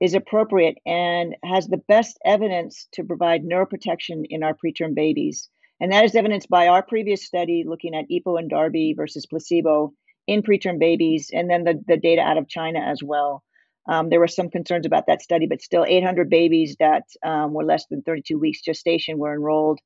is 0.00 0.14
appropriate 0.14 0.78
and 0.86 1.36
has 1.44 1.66
the 1.66 1.82
best 1.88 2.18
evidence 2.24 2.88
to 2.92 3.04
provide 3.04 3.44
neuroprotection 3.44 4.24
in 4.28 4.42
our 4.42 4.54
preterm 4.54 4.94
babies. 4.94 5.48
And 5.80 5.92
that 5.92 6.04
is 6.04 6.14
evidenced 6.14 6.48
by 6.48 6.68
our 6.68 6.82
previous 6.82 7.24
study 7.24 7.64
looking 7.66 7.94
at 7.94 8.08
EPO 8.10 8.38
and 8.38 8.50
Darby 8.50 8.94
versus 8.94 9.26
placebo 9.26 9.92
in 10.26 10.42
preterm 10.42 10.78
babies, 10.78 11.30
and 11.32 11.50
then 11.50 11.64
the, 11.64 11.82
the 11.86 11.96
data 11.96 12.22
out 12.22 12.38
of 12.38 12.48
China 12.48 12.80
as 12.80 13.02
well. 13.02 13.42
Um, 13.88 14.10
there 14.10 14.20
were 14.20 14.28
some 14.28 14.50
concerns 14.50 14.86
about 14.86 15.06
that 15.06 15.22
study, 15.22 15.46
but 15.46 15.62
still 15.62 15.84
800 15.84 16.30
babies 16.30 16.76
that 16.78 17.04
um, 17.24 17.52
were 17.52 17.64
less 17.64 17.86
than 17.86 18.02
32 18.02 18.38
weeks 18.38 18.60
gestation 18.60 19.18
were 19.18 19.32
enrolled. 19.32 19.80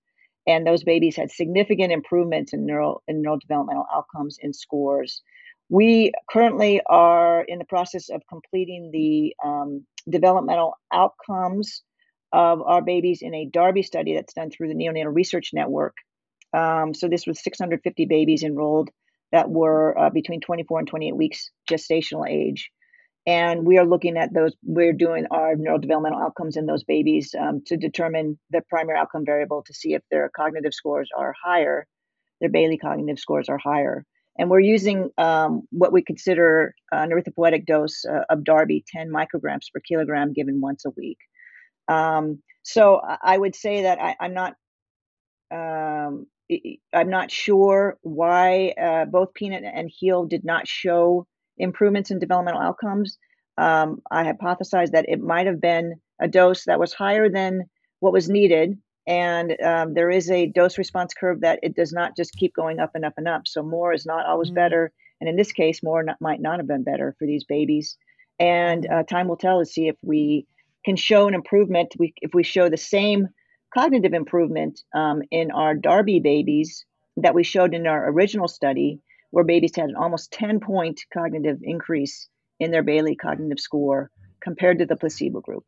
And 0.47 0.67
those 0.67 0.85
babies 0.85 1.17
had 1.17 1.31
significant 1.31 1.93
improvements 1.93 2.53
in 2.53 2.67
neural 2.67 3.03
in 3.09 3.23
neurodevelopmental 3.23 3.87
outcomes 3.95 4.37
and 4.43 4.55
scores. 4.55 5.23
We 5.71 6.13
currently 6.29 6.83
are 6.87 7.43
in 7.45 7.59
the 7.59 7.65
process 7.65 8.11
of 8.11 8.21
completing 8.29 8.91
the 8.93 9.35
um, 9.43 9.87
developmental 10.09 10.75
outcomes 10.93 11.83
of 12.33 12.63
our 12.63 12.83
babies 12.83 13.21
in 13.23 13.35
a 13.35 13.47
Darby 13.47 13.83
study 13.83 14.15
that's 14.15 14.35
done 14.35 14.51
through 14.51 14.69
the 14.69 14.75
Neonatal 14.75 15.15
Research 15.15 15.51
Network. 15.53 15.97
Um, 16.53 16.95
so 16.95 17.09
this 17.09 17.27
was 17.27 17.43
650 17.43 18.07
babies 18.07 18.43
enrolled 18.43 18.91
that 19.33 19.51
were 19.51 19.99
uh, 19.99 20.11
between 20.11 20.41
24 20.41 20.81
and 20.81 20.89
28 20.89 21.17
weeks 21.17 21.51
gestational 21.69 22.29
age. 22.29 22.71
And 23.27 23.67
we 23.67 23.79
are 23.79 23.87
looking 23.87 24.19
at 24.19 24.35
those, 24.35 24.53
we're 24.63 24.93
doing 24.93 25.27
our 25.31 25.55
neurodevelopmental 25.55 26.23
outcomes 26.23 26.57
in 26.57 26.67
those 26.67 26.85
babies 26.85 27.35
um, 27.39 27.63
to 27.67 27.77
determine 27.77 28.39
the 28.51 28.63
primary 28.69 28.99
outcome 28.99 29.25
variable 29.25 29.63
to 29.67 29.73
see 29.73 29.95
if 29.95 30.03
their 30.11 30.31
cognitive 30.37 30.75
scores 30.75 31.09
are 31.17 31.35
higher, 31.43 31.87
their 32.41 32.51
Bayley 32.51 32.77
cognitive 32.77 33.19
scores 33.19 33.49
are 33.49 33.59
higher. 33.59 34.05
And 34.39 34.51
we're 34.51 34.61
using 34.61 35.11
um, 35.17 35.63
what 35.71 35.93
we 35.93 36.03
consider 36.03 36.75
an 36.91 37.11
erythropoietic 37.11 37.67
dose 37.67 38.05
uh, 38.05 38.25
of 38.29 38.45
Darby, 38.45 38.85
10 38.89 39.09
micrograms 39.09 39.73
per 39.73 39.81
kilogram 39.81 40.33
given 40.33 40.61
once 40.61 40.85
a 40.85 40.91
week. 40.91 41.19
Um, 41.87 42.43
so 42.63 43.01
I 43.23 43.37
would 43.37 43.55
say 43.55 43.83
that 43.83 43.99
I, 44.01 44.17
am 44.25 44.35
not 44.35 44.55
um, 45.51 46.27
I'm 46.93 47.11
not 47.11 47.31
sure 47.31 47.99
why 48.03 48.75
uh, 48.81 49.05
both 49.07 49.35
PENUT 49.35 49.63
and 49.73 49.91
Heal 49.91 50.27
did 50.27 50.45
not 50.45 50.69
show 50.69 51.27
improvements 51.59 52.11
in 52.11 52.19
developmental 52.19 52.61
outcomes. 52.61 53.19
Um, 53.57 54.03
I 54.11 54.25
hypothesized 54.25 54.93
that 54.93 55.09
it 55.09 55.21
might 55.21 55.47
have 55.47 55.61
been 55.61 55.95
a 56.21 56.29
dose 56.29 56.65
that 56.65 56.81
was 56.81 56.93
higher 56.93 57.29
than 57.29 57.65
what 58.01 58.13
was 58.13 58.29
needed, 58.29 58.79
and 59.07 59.61
um, 59.61 59.95
there 59.95 60.11
is 60.11 60.31
a 60.31 60.47
dose 60.47 60.79
response 60.79 61.13
curve 61.15 61.41
that 61.41 61.61
it 61.63 61.77
does 61.77 61.93
not 61.93 62.17
just 62.17 62.37
keep 62.37 62.55
going 62.55 62.81
up 62.81 62.93
and 62.95 63.05
up 63.05 63.15
and 63.17 63.29
up. 63.29 63.43
So 63.47 63.63
more 63.63 63.93
is 63.93 64.07
not 64.07 64.27
always 64.27 64.51
mm 64.51 64.55
better, 64.55 64.93
and 65.21 65.29
in 65.29 65.37
this 65.37 65.53
case, 65.53 65.83
more 65.83 66.03
not, 66.03 66.21
might 66.21 66.41
not 66.41 66.59
have 66.59 66.67
been 66.67 66.85
better 66.85 67.15
for 67.19 67.27
these 67.27 67.45
babies. 67.45 67.97
And 68.39 68.85
mm. 68.85 69.01
uh, 69.01 69.03
time 69.05 69.29
will 69.29 69.37
tell 69.37 69.59
to 69.61 69.67
see 69.67 69.89
if 69.89 69.97
we 70.03 70.47
can 70.85 70.97
show 70.97 71.29
an 71.29 71.35
improvement. 71.35 71.95
We, 71.99 72.15
if 72.21 72.35
we 72.35 72.43
show 72.43 72.69
the 72.69 72.77
same 72.77 73.29
cognitive 73.73 74.15
improvement 74.15 74.81
um, 74.95 75.23
in 75.31 75.51
our 75.51 75.75
darby 75.75 76.21
babies 76.21 76.85
that 77.17 77.35
we 77.35 77.43
showed 77.43 77.75
in 77.75 77.87
our 77.87 78.09
original 78.09 78.49
study, 78.49 79.01
where 79.31 79.45
babies 79.45 79.77
had 79.77 79.89
an 79.89 79.97
almost 79.97 80.33
10 80.33 80.61
point 80.61 81.03
cognitive 81.13 81.59
increase 81.63 82.29
in 82.61 82.71
their 82.71 82.83
Bayley 82.83 83.17
cognitive 83.17 83.61
score 83.61 84.11
compared 84.41 84.79
to 84.79 84.87
the 84.87 84.97
placebo 84.97 85.41
group. 85.41 85.65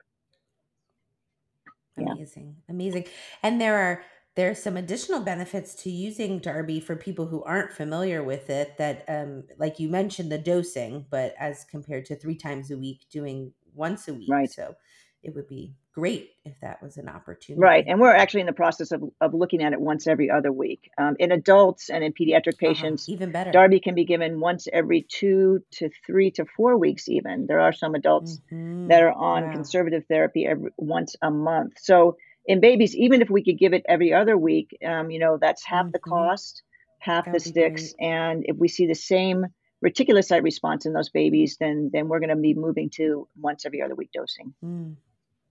Amazing, 1.97 2.57
yeah. 2.88 2.99
amazing. 2.99 3.07
And 3.43 3.61
there 3.61 3.76
are 3.76 4.05
there 4.35 4.50
are 4.50 4.55
some 4.55 4.76
additional 4.76 5.21
benefits 5.21 5.75
to 5.76 5.91
using 5.91 6.38
Darby 6.41 6.79
for 6.79 6.95
people 6.95 7.26
who 7.26 7.43
aren't 7.45 7.73
familiar 7.73 8.23
with 8.23 8.50
it. 8.50 8.76
That, 8.76 9.03
um, 9.09 9.45
like 9.59 9.81
you 9.81 9.88
mentioned, 9.88 10.31
the 10.31 10.37
dosing, 10.37 11.07
but 11.11 11.35
as 11.38 11.65
compared 11.65 12.05
to 12.07 12.17
three 12.17 12.37
times 12.37 12.71
a 12.71 12.76
week, 12.76 13.07
doing 13.11 13.55
once 13.75 14.09
a 14.09 14.15
week. 14.15 14.29
Right. 14.29 14.50
So 14.50 14.75
it 15.23 15.35
would 15.35 15.47
be 15.49 15.75
great 15.97 16.31
if 16.45 16.53
that 16.61 16.83
was 16.83 16.99
an 16.99 17.09
opportunity. 17.09 17.59
Right. 17.59 17.85
And 17.88 17.99
we're 17.99 18.15
actually 18.15 18.43
in 18.43 18.47
the 18.47 18.53
process 18.53 18.93
of, 18.93 19.03
of 19.21 19.33
looking 19.33 19.62
at 19.62 19.73
it 19.73 19.81
once 19.81 20.07
every 20.07 20.31
other 20.31 20.53
week. 20.53 20.91
Um, 20.99 21.17
in 21.19 21.33
adults 21.33 21.88
and 21.88 22.05
in 22.05 22.12
pediatric 22.12 22.49
uh-huh, 22.49 22.69
patients, 22.69 23.09
uh-huh. 23.09 23.15
even 23.15 23.33
better. 23.33 23.50
Darby 23.50 23.81
can 23.81 23.95
be 23.95 24.05
given 24.05 24.38
once 24.38 24.69
every 24.71 25.07
two 25.09 25.62
to 25.73 25.88
three 26.07 26.31
to 26.33 26.45
four 26.57 26.76
weeks, 26.76 27.09
even. 27.09 27.47
There 27.47 27.61
are 27.61 27.73
some 27.73 27.95
adults 27.95 28.41
mm-hmm. 28.53 28.88
that 28.88 29.03
are 29.03 29.12
on 29.12 29.45
wow. 29.45 29.53
conservative 29.53 30.05
therapy 30.07 30.47
every, 30.47 30.71
once 30.76 31.17
a 31.23 31.31
month. 31.31 31.79
So 31.81 32.19
in 32.45 32.61
babies, 32.61 32.95
even 32.95 33.23
if 33.23 33.31
we 33.31 33.43
could 33.43 33.59
give 33.59 33.73
it 33.73 33.83
every 33.88 34.12
other 34.12 34.37
week, 34.37 34.76
um, 34.87 35.11
you 35.11 35.19
know, 35.19 35.38
that's 35.41 35.65
half 35.65 35.87
mm-hmm. 35.87 35.93
the 35.93 35.99
cost, 35.99 36.62
half 36.99 37.25
that 37.25 37.33
the 37.33 37.41
sticks. 37.41 37.95
And 37.99 38.45
if 38.47 38.57
we 38.57 38.69
see 38.69 38.87
the 38.87 38.95
same 38.95 39.47
reticulocyte 39.83 40.43
response 40.43 40.85
in 40.85 40.93
those 40.93 41.09
babies, 41.09 41.57
then 41.59 41.91
then 41.93 42.09
we're 42.09 42.21
going 42.21 42.31
to 42.31 42.37
be 42.37 42.55
moving 42.55 42.91
to 42.91 43.29
once 43.41 43.65
every 43.65 43.83
other 43.83 43.95
week 43.95 44.11
dosing. 44.12 44.55
Mm. 44.62 44.97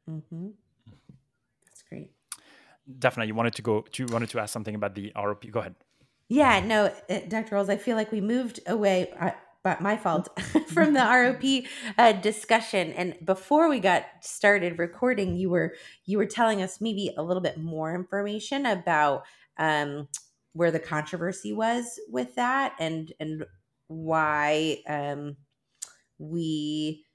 Mm-hmm. 0.09 0.47
That's 1.65 1.83
great. 1.89 2.11
Definitely, 2.99 3.29
you 3.29 3.35
wanted 3.35 3.55
to 3.55 3.61
go. 3.61 3.85
You 3.95 4.05
wanted 4.07 4.29
to 4.29 4.39
ask 4.39 4.53
something 4.53 4.75
about 4.75 4.95
the 4.95 5.11
ROP. 5.15 5.49
Go 5.51 5.59
ahead. 5.59 5.75
Yeah, 6.27 6.59
no, 6.59 6.91
uh, 7.09 7.19
Dr. 7.27 7.55
Ohls, 7.55 7.69
I 7.69 7.77
feel 7.77 7.95
like 7.95 8.11
we 8.11 8.19
moved 8.19 8.59
away, 8.65 9.13
uh, 9.19 9.31
but 9.63 9.81
my 9.81 9.95
fault, 9.95 10.27
from 10.67 10.93
the 10.93 10.99
ROP 10.99 11.67
uh, 11.97 12.11
discussion. 12.13 12.91
And 12.93 13.15
before 13.23 13.69
we 13.69 13.79
got 13.79 14.05
started 14.21 14.79
recording, 14.79 15.35
you 15.35 15.49
were 15.49 15.75
you 16.05 16.17
were 16.17 16.25
telling 16.25 16.61
us 16.61 16.81
maybe 16.81 17.13
a 17.17 17.23
little 17.23 17.41
bit 17.41 17.57
more 17.57 17.93
information 17.93 18.65
about 18.65 19.23
um, 19.57 20.07
where 20.53 20.71
the 20.71 20.79
controversy 20.79 21.53
was 21.53 21.99
with 22.09 22.35
that, 22.35 22.75
and 22.79 23.11
and 23.19 23.45
why 23.87 24.77
um, 24.87 25.37
we, 26.17 27.05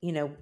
you 0.00 0.12
know, 0.12 0.32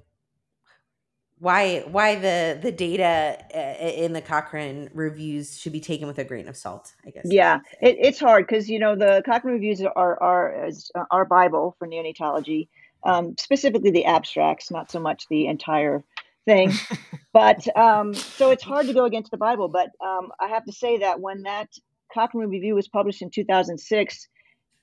why 1.40 1.80
why 1.80 2.16
the 2.16 2.58
the 2.60 2.72
data 2.72 3.38
uh, 3.54 3.88
in 3.88 4.12
the 4.12 4.20
Cochrane 4.20 4.90
reviews 4.92 5.58
should 5.58 5.72
be 5.72 5.80
taken 5.80 6.06
with 6.06 6.18
a 6.18 6.24
grain 6.24 6.48
of 6.48 6.56
salt. 6.56 6.94
I 7.06 7.10
guess. 7.10 7.26
Yeah, 7.26 7.60
it, 7.80 7.96
it's 8.00 8.18
hard 8.18 8.46
because 8.46 8.68
you 8.68 8.78
know 8.78 8.96
the 8.96 9.22
Cochrane 9.24 9.54
reviews 9.54 9.82
are 9.82 10.22
are 10.22 10.66
uh, 10.66 11.04
our 11.10 11.24
bible 11.24 11.76
for 11.78 11.86
neonatology, 11.86 12.68
um, 13.04 13.36
specifically 13.38 13.90
the 13.90 14.04
abstracts, 14.04 14.70
not 14.70 14.90
so 14.90 15.00
much 15.00 15.26
the 15.28 15.46
entire 15.46 16.02
thing. 16.44 16.72
but 17.32 17.76
um, 17.76 18.14
so 18.14 18.50
it's 18.50 18.64
hard 18.64 18.86
to 18.86 18.94
go 18.94 19.04
against 19.04 19.30
the 19.30 19.36
Bible. 19.36 19.68
But 19.68 19.90
um, 20.04 20.30
I 20.40 20.48
have 20.48 20.64
to 20.64 20.72
say 20.72 20.98
that 20.98 21.20
when 21.20 21.42
that 21.42 21.68
Cochrane 22.12 22.48
review 22.48 22.74
was 22.74 22.88
published 22.88 23.22
in 23.22 23.30
2006, 23.30 24.28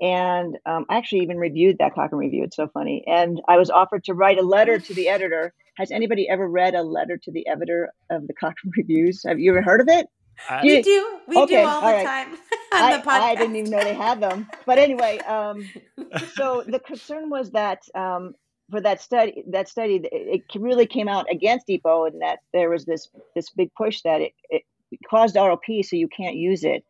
and 0.02 0.58
um, 0.66 0.86
I 0.90 0.98
actually 0.98 1.22
even 1.22 1.38
reviewed 1.38 1.78
that 1.80 1.96
Cochrane 1.96 2.20
review. 2.20 2.44
It's 2.44 2.56
so 2.56 2.68
funny. 2.68 3.04
And 3.08 3.42
I 3.48 3.58
was 3.58 3.70
offered 3.70 4.04
to 4.06 4.14
write 4.14 4.38
a 4.38 4.44
letter 4.44 4.80
to 4.80 4.94
the 4.94 5.10
editor. 5.10 5.54
Has 5.78 5.92
anybody 5.92 6.30
ever 6.30 6.48
read 6.48 6.74
a 6.74 6.82
letter 6.82 7.18
to 7.18 7.32
the 7.32 7.48
editor 7.48 7.92
of 8.10 8.28
the 8.28 8.34
Cochrane 8.34 8.72
reviews? 8.78 9.24
Have 9.28 9.40
you 9.40 9.52
ever 9.52 9.62
heard 9.62 9.82
of 9.82 9.88
it? 9.90 10.08
Uh, 10.50 10.60
we 10.64 10.82
do. 10.82 11.20
We 11.28 11.38
okay, 11.38 11.62
do 11.62 11.68
all, 11.68 11.76
all 11.76 11.82
the 11.82 11.88
right. 11.88 12.06
time 12.06 12.38
I, 12.74 13.02
I, 13.06 13.36
didn't 13.36 13.56
even 13.56 13.72
know 13.72 13.84
they 13.84 13.94
had 13.94 14.20
them. 14.20 14.48
But 14.66 14.80
anyway, 14.80 15.18
um, 15.28 15.68
so 16.34 16.64
the 16.68 16.80
concern 16.80 17.30
was 17.30 17.52
that 17.52 17.84
um, 17.96 18.36
for 18.70 18.82
that 18.82 19.02
study, 19.02 19.44
that 19.48 19.70
study, 19.70 20.02
it 20.12 20.44
really 20.56 20.86
came 20.86 21.08
out 21.08 21.26
against 21.32 21.68
EPO, 21.68 22.12
and 22.12 22.22
that 22.22 22.40
there 22.54 22.70
was 22.70 22.86
this 22.86 23.10
this 23.36 23.50
big 23.52 23.74
push 23.76 24.02
that 24.02 24.22
it, 24.22 24.34
it 24.50 24.64
caused 25.10 25.36
ROP, 25.36 25.86
so 25.86 25.96
you 25.96 26.08
can't 26.08 26.36
use 26.36 26.64
it. 26.64 26.84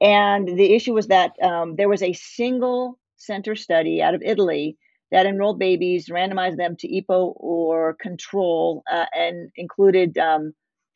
And 0.00 0.48
the 0.48 0.74
issue 0.74 0.94
was 0.94 1.08
that 1.08 1.32
um, 1.42 1.76
there 1.76 1.88
was 1.88 2.02
a 2.02 2.12
single 2.12 2.98
center 3.16 3.56
study 3.56 4.02
out 4.02 4.14
of 4.14 4.22
Italy 4.22 4.76
that 5.14 5.26
enrolled 5.26 5.60
babies, 5.60 6.08
randomized 6.08 6.56
them 6.56 6.74
to 6.76 6.88
EPO 6.88 7.34
or 7.36 7.94
control, 7.94 8.82
uh, 8.90 9.06
and 9.12 9.48
included 9.54 10.18
um, 10.18 10.52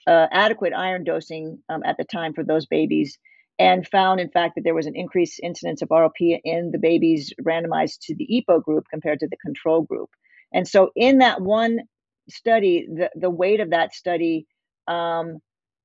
uh, 0.09 0.27
adequate 0.33 0.73
iron 0.77 1.05
dosing 1.05 1.63
um, 1.69 1.83
at 1.85 1.97
the 1.99 2.05
time 2.05 2.35
for 2.35 2.43
those 2.43 2.67
babies, 2.67 3.17
and 3.61 3.87
found, 3.87 4.19
in 4.19 4.29
fact, 4.29 4.57
that 4.57 4.63
there 4.65 4.75
was 4.75 4.87
an 4.87 4.97
increased 4.97 5.39
incidence 5.41 5.83
of 5.83 5.91
ROP 5.91 6.19
in 6.19 6.73
the 6.73 6.81
babies 6.81 7.33
randomized 7.47 7.99
to 8.03 8.17
the 8.17 8.27
EPO 8.29 8.65
group 8.65 8.87
compared 8.91 9.21
to 9.21 9.29
the 9.29 9.37
control 9.37 9.83
group. 9.83 10.11
And 10.53 10.67
so, 10.67 10.91
in 10.97 11.19
that 11.19 11.41
one 11.41 11.79
study, 12.29 12.89
the, 12.93 13.11
the 13.15 13.31
weight 13.31 13.61
of 13.61 13.71
that 13.71 13.95
study 13.95 14.49
um, 14.89 15.39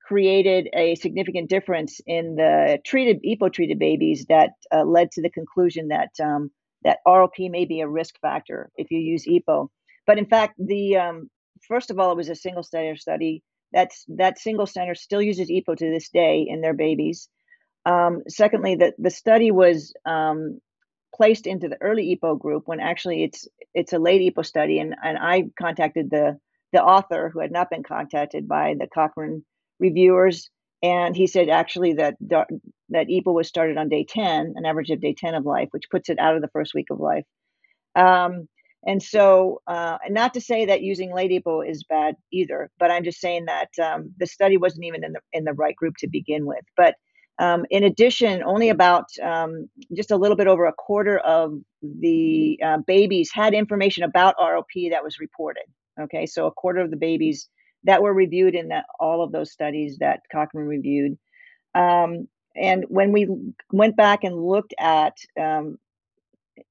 created 0.07 0.69
a 0.73 0.95
significant 0.95 1.51
difference 1.51 2.01
in 2.07 2.33
the 2.33 2.79
treated 2.83 3.21
EPO 3.23 3.53
treated 3.53 3.77
babies 3.77 4.25
that 4.29 4.53
uh, 4.73 4.83
led 4.83 5.11
to 5.11 5.21
the 5.21 5.29
conclusion 5.29 5.89
that 5.89 6.09
um, 6.19 6.49
that 6.83 6.99
ROP 7.07 7.49
may 7.49 7.65
be 7.65 7.81
a 7.81 7.87
risk 7.87 8.19
factor 8.21 8.69
if 8.75 8.91
you 8.91 8.99
use 8.99 9.25
EPO. 9.25 9.69
But 10.05 10.17
in 10.17 10.25
fact, 10.25 10.55
the 10.57 10.97
um, 10.97 11.29
first 11.67 11.91
of 11.91 11.99
all, 11.99 12.11
it 12.11 12.17
was 12.17 12.29
a 12.29 12.35
single 12.35 12.63
study 12.63 12.95
study. 12.95 13.43
that's 13.71 14.05
that 14.07 14.39
single 14.39 14.65
center 14.65 14.95
still 14.95 15.21
uses 15.21 15.49
EPO 15.49 15.77
to 15.77 15.89
this 15.89 16.09
day 16.09 16.45
in 16.47 16.61
their 16.61 16.73
babies. 16.73 17.29
Um, 17.85 18.23
secondly, 18.27 18.75
that 18.75 18.95
the 18.97 19.09
study 19.09 19.51
was 19.51 19.93
um, 20.05 20.59
placed 21.15 21.47
into 21.47 21.67
the 21.67 21.81
early 21.81 22.15
EPO 22.15 22.39
group 22.39 22.63
when 22.65 22.79
actually 22.79 23.23
it's 23.23 23.47
it's 23.73 23.93
a 23.93 23.99
late 23.99 24.33
EPO 24.33 24.45
study, 24.45 24.79
and 24.79 24.95
and 25.03 25.17
I 25.17 25.45
contacted 25.59 26.09
the 26.09 26.37
the 26.71 26.83
author 26.83 27.29
who 27.29 27.39
had 27.39 27.51
not 27.51 27.69
been 27.69 27.83
contacted 27.83 28.47
by 28.47 28.75
the 28.79 28.87
Cochrane 28.87 29.45
reviewers, 29.79 30.49
and 30.83 31.15
he 31.15 31.27
said 31.27 31.49
actually 31.49 31.93
that 31.93 32.15
that 32.21 33.07
EPO 33.07 33.33
was 33.33 33.47
started 33.47 33.77
on 33.77 33.89
day 33.89 34.05
ten, 34.07 34.53
an 34.55 34.65
average 34.65 34.91
of 34.91 35.01
day 35.01 35.15
ten 35.17 35.33
of 35.33 35.45
life, 35.45 35.69
which 35.71 35.89
puts 35.89 36.09
it 36.09 36.19
out 36.19 36.35
of 36.35 36.43
the 36.43 36.49
first 36.49 36.75
week 36.75 36.87
of 36.91 36.99
life. 36.99 37.25
Um, 37.95 38.49
and 38.85 39.01
so, 39.01 39.61
uh, 39.65 39.97
not 40.09 40.33
to 40.33 40.41
say 40.41 40.65
that 40.65 40.81
using 40.81 41.13
late 41.13 41.31
EPO 41.31 41.69
is 41.69 41.85
bad 41.85 42.15
either, 42.33 42.69
but 42.79 42.91
I'm 42.91 43.05
just 43.05 43.21
saying 43.21 43.45
that 43.45 43.69
um, 43.81 44.13
the 44.17 44.27
study 44.27 44.57
wasn't 44.57 44.85
even 44.85 45.05
in 45.05 45.13
the 45.13 45.21
in 45.31 45.45
the 45.45 45.53
right 45.53 45.75
group 45.75 45.95
to 45.99 46.07
begin 46.07 46.45
with. 46.45 46.65
But 46.75 46.95
um, 47.39 47.65
in 47.71 47.85
addition, 47.85 48.43
only 48.43 48.69
about 48.69 49.05
um, 49.23 49.69
just 49.95 50.11
a 50.11 50.17
little 50.17 50.37
bit 50.37 50.47
over 50.47 50.65
a 50.65 50.73
quarter 50.73 51.17
of 51.19 51.53
the 51.81 52.59
uh, 52.63 52.77
babies 52.85 53.31
had 53.33 53.53
information 53.53 54.03
about 54.03 54.35
ROP 54.37 54.91
that 54.91 55.03
was 55.03 55.19
reported. 55.19 55.63
Okay, 55.99 56.25
so 56.25 56.45
a 56.47 56.51
quarter 56.51 56.81
of 56.81 56.91
the 56.91 56.97
babies 56.97 57.49
that 57.83 58.01
were 58.01 58.13
reviewed 58.13 58.55
in 58.55 58.71
all 58.99 59.23
of 59.23 59.31
those 59.31 59.51
studies 59.51 59.97
that 59.99 60.21
Cochrane 60.31 60.67
reviewed. 60.67 61.17
Um, 61.75 62.27
and 62.55 62.85
when 62.87 63.11
we 63.11 63.27
went 63.71 63.95
back 63.95 64.23
and 64.23 64.35
looked 64.35 64.73
at 64.79 65.17
um, 65.39 65.77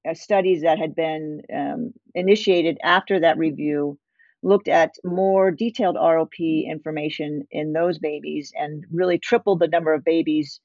uh, 0.09 0.13
studies 0.13 0.61
that 0.61 0.79
had 0.79 0.95
been 0.95 1.41
um, 1.53 1.93
initiated 2.15 2.77
after 2.83 3.19
that 3.19 3.37
review, 3.37 3.99
looked 4.41 4.67
at 4.67 4.95
more 5.03 5.51
detailed 5.51 5.95
ROP 5.95 6.65
information 6.65 7.47
in 7.51 7.73
those 7.73 7.99
babies 7.99 8.51
and 8.55 8.85
really 8.91 9.17
tripled 9.17 9.59
the 9.59 9.67
number 9.67 9.93
of 9.93 10.03
babies 10.03 10.59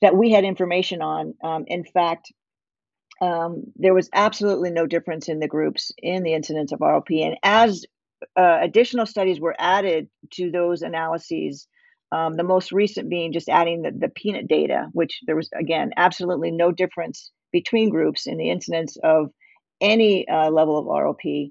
that 0.00 0.16
we 0.16 0.30
had 0.30 0.44
information 0.44 1.02
on. 1.02 1.34
Um, 1.42 1.64
in 1.66 1.84
fact, 1.84 2.32
um, 3.20 3.64
there 3.76 3.94
was 3.94 4.10
absolutely 4.12 4.70
no 4.70 4.86
difference 4.86 5.28
in 5.28 5.38
the 5.38 5.48
groups 5.48 5.92
in 5.98 6.22
the 6.22 6.34
incidence 6.34 6.72
of 6.72 6.80
ROP. 6.80 7.24
And 7.24 7.36
as 7.42 7.84
uh, 8.36 8.58
additional 8.62 9.06
studies 9.06 9.40
were 9.40 9.56
added 9.58 10.08
to 10.32 10.50
those 10.50 10.82
analyses, 10.82 11.66
um, 12.12 12.36
the 12.36 12.44
most 12.44 12.72
recent 12.72 13.08
being 13.08 13.32
just 13.32 13.48
adding 13.48 13.82
the, 13.82 13.90
the 13.90 14.08
PENUT 14.08 14.48
data, 14.48 14.88
which 14.92 15.20
there 15.26 15.36
was, 15.36 15.50
again, 15.58 15.90
absolutely 15.96 16.50
no 16.50 16.72
difference 16.72 17.30
between 17.52 17.90
groups 17.90 18.26
in 18.26 18.36
the 18.36 18.50
incidence 18.50 18.96
of 19.02 19.30
any 19.80 20.26
uh, 20.28 20.50
level 20.50 20.78
of 20.78 20.86
ROP 20.86 21.50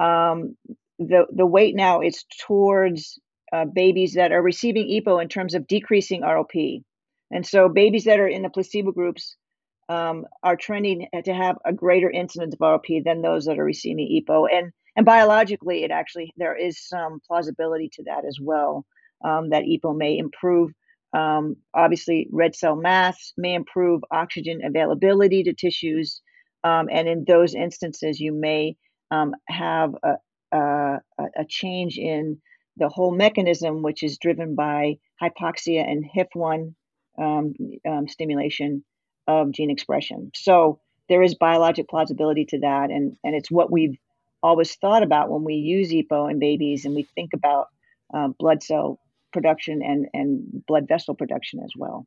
um, 0.00 0.56
the 0.98 1.26
the 1.30 1.46
weight 1.46 1.76
now 1.76 2.00
is 2.00 2.24
towards 2.46 3.20
uh, 3.52 3.66
babies 3.66 4.14
that 4.14 4.32
are 4.32 4.42
receiving 4.42 4.88
EPO 4.88 5.22
in 5.22 5.28
terms 5.28 5.54
of 5.54 5.66
decreasing 5.66 6.22
ROP, 6.22 6.82
and 7.30 7.46
so 7.46 7.68
babies 7.68 8.04
that 8.04 8.18
are 8.18 8.28
in 8.28 8.42
the 8.42 8.50
placebo 8.50 8.92
groups 8.92 9.36
um, 9.88 10.24
are 10.42 10.56
trending 10.56 11.06
to 11.24 11.34
have 11.34 11.56
a 11.64 11.72
greater 11.72 12.10
incidence 12.10 12.54
of 12.54 12.60
ROP 12.60 13.04
than 13.04 13.22
those 13.22 13.44
that 13.44 13.58
are 13.58 13.64
receiving 13.64 14.22
EPO, 14.26 14.46
and 14.52 14.72
and 15.00 15.06
biologically, 15.06 15.82
it 15.82 15.90
actually 15.90 16.30
there 16.36 16.54
is 16.54 16.78
some 16.86 17.20
plausibility 17.26 17.88
to 17.94 18.02
that 18.02 18.26
as 18.26 18.36
well. 18.38 18.84
Um, 19.24 19.48
that 19.48 19.62
EPO 19.64 19.96
may 19.96 20.18
improve. 20.18 20.72
Um, 21.14 21.56
obviously, 21.72 22.28
red 22.30 22.54
cell 22.54 22.76
mass 22.76 23.32
may 23.38 23.54
improve 23.54 24.02
oxygen 24.10 24.60
availability 24.62 25.42
to 25.44 25.54
tissues, 25.54 26.20
um, 26.64 26.88
and 26.92 27.08
in 27.08 27.24
those 27.26 27.54
instances, 27.54 28.20
you 28.20 28.34
may 28.34 28.76
um, 29.10 29.34
have 29.48 29.94
a, 30.02 30.16
a, 30.52 30.98
a, 31.18 31.44
change 31.48 31.96
in 31.96 32.38
the 32.76 32.90
whole 32.90 33.10
mechanism, 33.10 33.80
which 33.80 34.02
is 34.02 34.18
driven 34.18 34.54
by 34.54 34.96
hypoxia 35.22 35.82
and 35.82 36.04
HIF1 36.14 36.74
um, 37.18 37.54
um, 37.88 38.06
stimulation 38.06 38.84
of 39.26 39.50
gene 39.52 39.70
expression. 39.70 40.30
So 40.34 40.80
there 41.08 41.22
is 41.22 41.34
biologic 41.36 41.88
plausibility 41.88 42.44
to 42.50 42.58
that, 42.60 42.90
and, 42.90 43.16
and 43.24 43.34
it's 43.34 43.50
what 43.50 43.72
we've 43.72 43.96
always 44.42 44.74
thought 44.76 45.02
about 45.02 45.30
when 45.30 45.44
we 45.44 45.54
use 45.54 45.90
EPO 45.90 46.30
in 46.30 46.38
babies 46.38 46.84
and 46.84 46.94
we 46.94 47.02
think 47.14 47.30
about 47.34 47.68
uh, 48.14 48.28
blood 48.38 48.62
cell 48.62 48.98
production 49.32 49.82
and, 49.82 50.06
and 50.12 50.64
blood 50.66 50.88
vessel 50.88 51.14
production 51.14 51.60
as 51.62 51.72
well. 51.76 52.06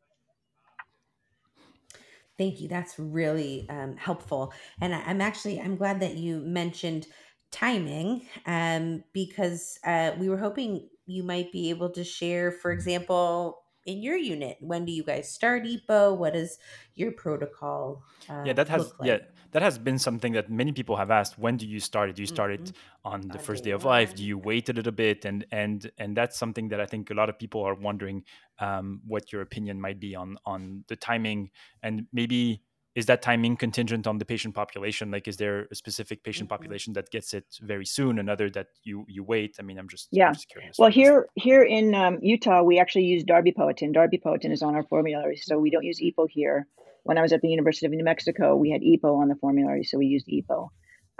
Thank 2.37 2.59
you. 2.59 2.67
That's 2.67 2.97
really 2.97 3.67
um, 3.69 3.95
helpful. 3.95 4.53
And 4.81 4.93
I, 4.95 5.09
am 5.09 5.21
actually 5.21 5.61
I'm 5.61 5.75
glad 5.75 5.99
that 5.99 6.15
you 6.15 6.39
mentioned 6.39 7.07
timing 7.51 8.25
um, 8.47 9.03
because 9.13 9.77
uh, 9.85 10.11
we 10.19 10.29
were 10.29 10.37
hoping 10.37 10.89
you 11.05 11.23
might 11.23 11.51
be 11.51 11.69
able 11.69 11.89
to 11.91 12.03
share, 12.03 12.51
for 12.51 12.71
example, 12.71 13.59
in 13.85 14.01
your 14.01 14.17
unit, 14.17 14.57
when 14.61 14.85
do 14.85 14.91
you 14.91 15.03
guys 15.03 15.29
start 15.29 15.63
EPO? 15.63 16.17
What 16.17 16.35
is 16.35 16.57
your 16.95 17.11
protocol? 17.11 18.03
Uh, 18.29 18.43
yeah, 18.45 18.53
that 18.53 18.69
has 18.69 18.93
like? 18.99 19.07
yeah 19.07 19.17
that 19.53 19.61
has 19.61 19.77
been 19.77 19.97
something 19.97 20.33
that 20.33 20.49
many 20.51 20.71
people 20.71 20.95
have 20.97 21.11
asked 21.11 21.39
when 21.39 21.57
do 21.57 21.67
you 21.67 21.79
start 21.79 22.09
it? 22.09 22.15
Do 22.15 22.21
you 22.21 22.27
start 22.27 22.51
mm-hmm. 22.51 22.63
it 22.65 22.73
on 23.05 23.21
the 23.29 23.39
first 23.39 23.63
day 23.63 23.71
of 23.71 23.85
life? 23.85 24.13
Do 24.15 24.23
you 24.23 24.37
wait 24.37 24.69
a 24.69 24.73
little 24.73 24.91
bit? 24.91 25.25
And 25.25 25.45
and 25.51 25.89
and 25.97 26.17
that's 26.17 26.37
something 26.37 26.69
that 26.69 26.79
i 26.81 26.85
think 26.85 27.09
a 27.09 27.13
lot 27.13 27.29
of 27.29 27.39
people 27.39 27.61
are 27.63 27.75
wondering 27.75 28.23
um, 28.59 29.01
what 29.07 29.31
your 29.31 29.41
opinion 29.41 29.79
might 29.79 29.99
be 29.99 30.15
on 30.15 30.37
on 30.45 30.83
the 30.87 30.95
timing. 30.95 31.51
And 31.81 32.07
maybe 32.11 32.61
is 32.95 33.07
that 33.07 33.21
timing 33.21 33.57
contingent 33.57 34.05
on 34.05 34.17
the 34.19 34.25
patient 34.25 34.53
population? 34.53 35.09
Like 35.11 35.27
is 35.27 35.37
there 35.37 35.67
a 35.71 35.75
specific 35.75 36.23
patient 36.23 36.49
mm-hmm. 36.49 36.55
population 36.55 36.93
that 36.93 37.09
gets 37.09 37.33
it 37.33 37.45
very 37.61 37.85
soon 37.85 38.19
another 38.19 38.49
that 38.51 38.67
you 38.83 39.05
you 39.07 39.23
wait? 39.23 39.57
I 39.59 39.63
mean 39.63 39.77
i'm 39.77 39.87
just 39.87 40.07
yeah. 40.11 40.27
I'm 40.27 40.33
just 40.33 40.49
curious 40.49 40.77
well 40.79 40.91
here 40.91 41.27
here 41.35 41.63
in 41.63 41.93
um, 41.93 42.17
utah 42.21 42.63
we 42.63 42.79
actually 42.79 43.05
use 43.05 43.23
darbepoetin 43.23 43.95
darbepoetin 43.95 44.51
is 44.51 44.63
on 44.63 44.75
our 44.75 44.83
formulary 44.83 45.37
so 45.37 45.59
we 45.59 45.69
don't 45.69 45.83
use 45.83 45.99
epo 46.01 46.27
here 46.29 46.67
when 47.03 47.17
I 47.17 47.21
was 47.21 47.33
at 47.33 47.41
the 47.41 47.49
University 47.49 47.85
of 47.85 47.91
New 47.91 48.03
Mexico, 48.03 48.55
we 48.55 48.71
had 48.71 48.81
EPO 48.81 49.21
on 49.21 49.27
the 49.27 49.35
formulary, 49.35 49.83
so 49.83 49.97
we 49.97 50.07
used 50.07 50.27
EPO. 50.27 50.69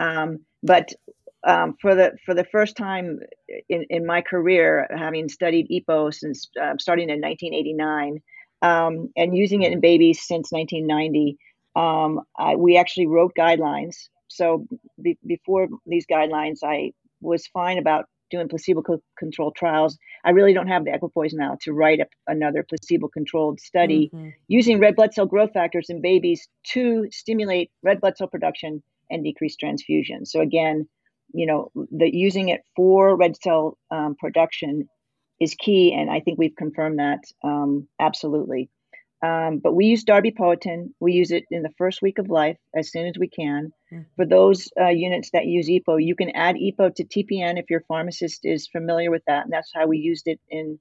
Um, 0.00 0.40
but 0.62 0.92
um, 1.46 1.76
for 1.80 1.94
the 1.94 2.12
for 2.24 2.34
the 2.34 2.44
first 2.44 2.76
time 2.76 3.20
in, 3.68 3.84
in 3.90 4.06
my 4.06 4.22
career, 4.22 4.88
having 4.90 5.28
studied 5.28 5.68
EPO 5.68 6.14
since 6.14 6.48
uh, 6.60 6.74
starting 6.78 7.10
in 7.10 7.20
1989 7.20 8.22
um, 8.62 9.10
and 9.16 9.36
using 9.36 9.62
it 9.62 9.72
in 9.72 9.80
babies 9.80 10.26
since 10.26 10.50
1990, 10.50 11.36
um, 11.76 12.20
I, 12.38 12.56
we 12.56 12.76
actually 12.76 13.06
wrote 13.06 13.32
guidelines. 13.38 14.08
So 14.28 14.66
be, 15.00 15.18
before 15.26 15.68
these 15.86 16.06
guidelines, 16.06 16.58
I 16.64 16.92
was 17.20 17.46
fine 17.48 17.78
about 17.78 18.06
doing 18.30 18.48
placebo 18.48 18.82
controlled 19.18 19.56
trials. 19.56 19.98
I 20.24 20.30
really 20.30 20.52
don't 20.52 20.68
have 20.68 20.84
the 20.84 20.94
equipoise 20.94 21.34
now 21.34 21.56
to 21.62 21.72
write 21.72 22.00
up 22.00 22.08
another 22.26 22.64
placebo 22.68 23.08
controlled 23.08 23.60
study 23.60 24.10
mm-hmm. 24.12 24.30
using 24.48 24.80
red 24.80 24.96
blood 24.96 25.14
cell 25.14 25.26
growth 25.26 25.52
factors 25.52 25.86
in 25.88 26.00
babies 26.00 26.48
to 26.72 27.06
stimulate 27.10 27.70
red 27.82 28.00
blood 28.00 28.16
cell 28.16 28.28
production 28.28 28.82
and 29.10 29.24
decrease 29.24 29.56
transfusion. 29.56 30.24
So 30.26 30.40
again, 30.40 30.88
you 31.32 31.46
know, 31.46 31.70
the 31.74 32.14
using 32.14 32.48
it 32.48 32.62
for 32.76 33.16
red 33.16 33.36
cell 33.42 33.78
um, 33.90 34.14
production 34.18 34.88
is 35.40 35.54
key, 35.58 35.92
and 35.92 36.10
I 36.10 36.20
think 36.20 36.38
we've 36.38 36.56
confirmed 36.56 36.98
that 36.98 37.20
um, 37.42 37.88
absolutely. 38.00 38.70
Um, 39.24 39.58
but 39.58 39.74
we 39.74 39.86
use 39.86 40.04
darbepoetin. 40.04 40.92
We 41.00 41.14
use 41.14 41.30
it 41.30 41.44
in 41.50 41.62
the 41.62 41.72
first 41.78 42.02
week 42.02 42.18
of 42.18 42.28
life 42.28 42.58
as 42.76 42.92
soon 42.92 43.06
as 43.06 43.14
we 43.18 43.26
can. 43.26 43.72
Mm-hmm. 43.90 44.02
For 44.16 44.26
those 44.26 44.68
uh, 44.78 44.88
units 44.88 45.30
that 45.30 45.46
use 45.46 45.66
EPO, 45.66 46.04
you 46.04 46.14
can 46.14 46.28
add 46.30 46.56
EPO 46.56 46.94
to 46.96 47.04
TPN 47.04 47.58
if 47.58 47.70
your 47.70 47.80
pharmacist 47.88 48.40
is 48.44 48.68
familiar 48.68 49.10
with 49.10 49.22
that. 49.26 49.44
And 49.44 49.52
that's 49.52 49.70
how 49.74 49.86
we 49.86 49.96
used 49.96 50.28
it 50.28 50.40
in 50.50 50.78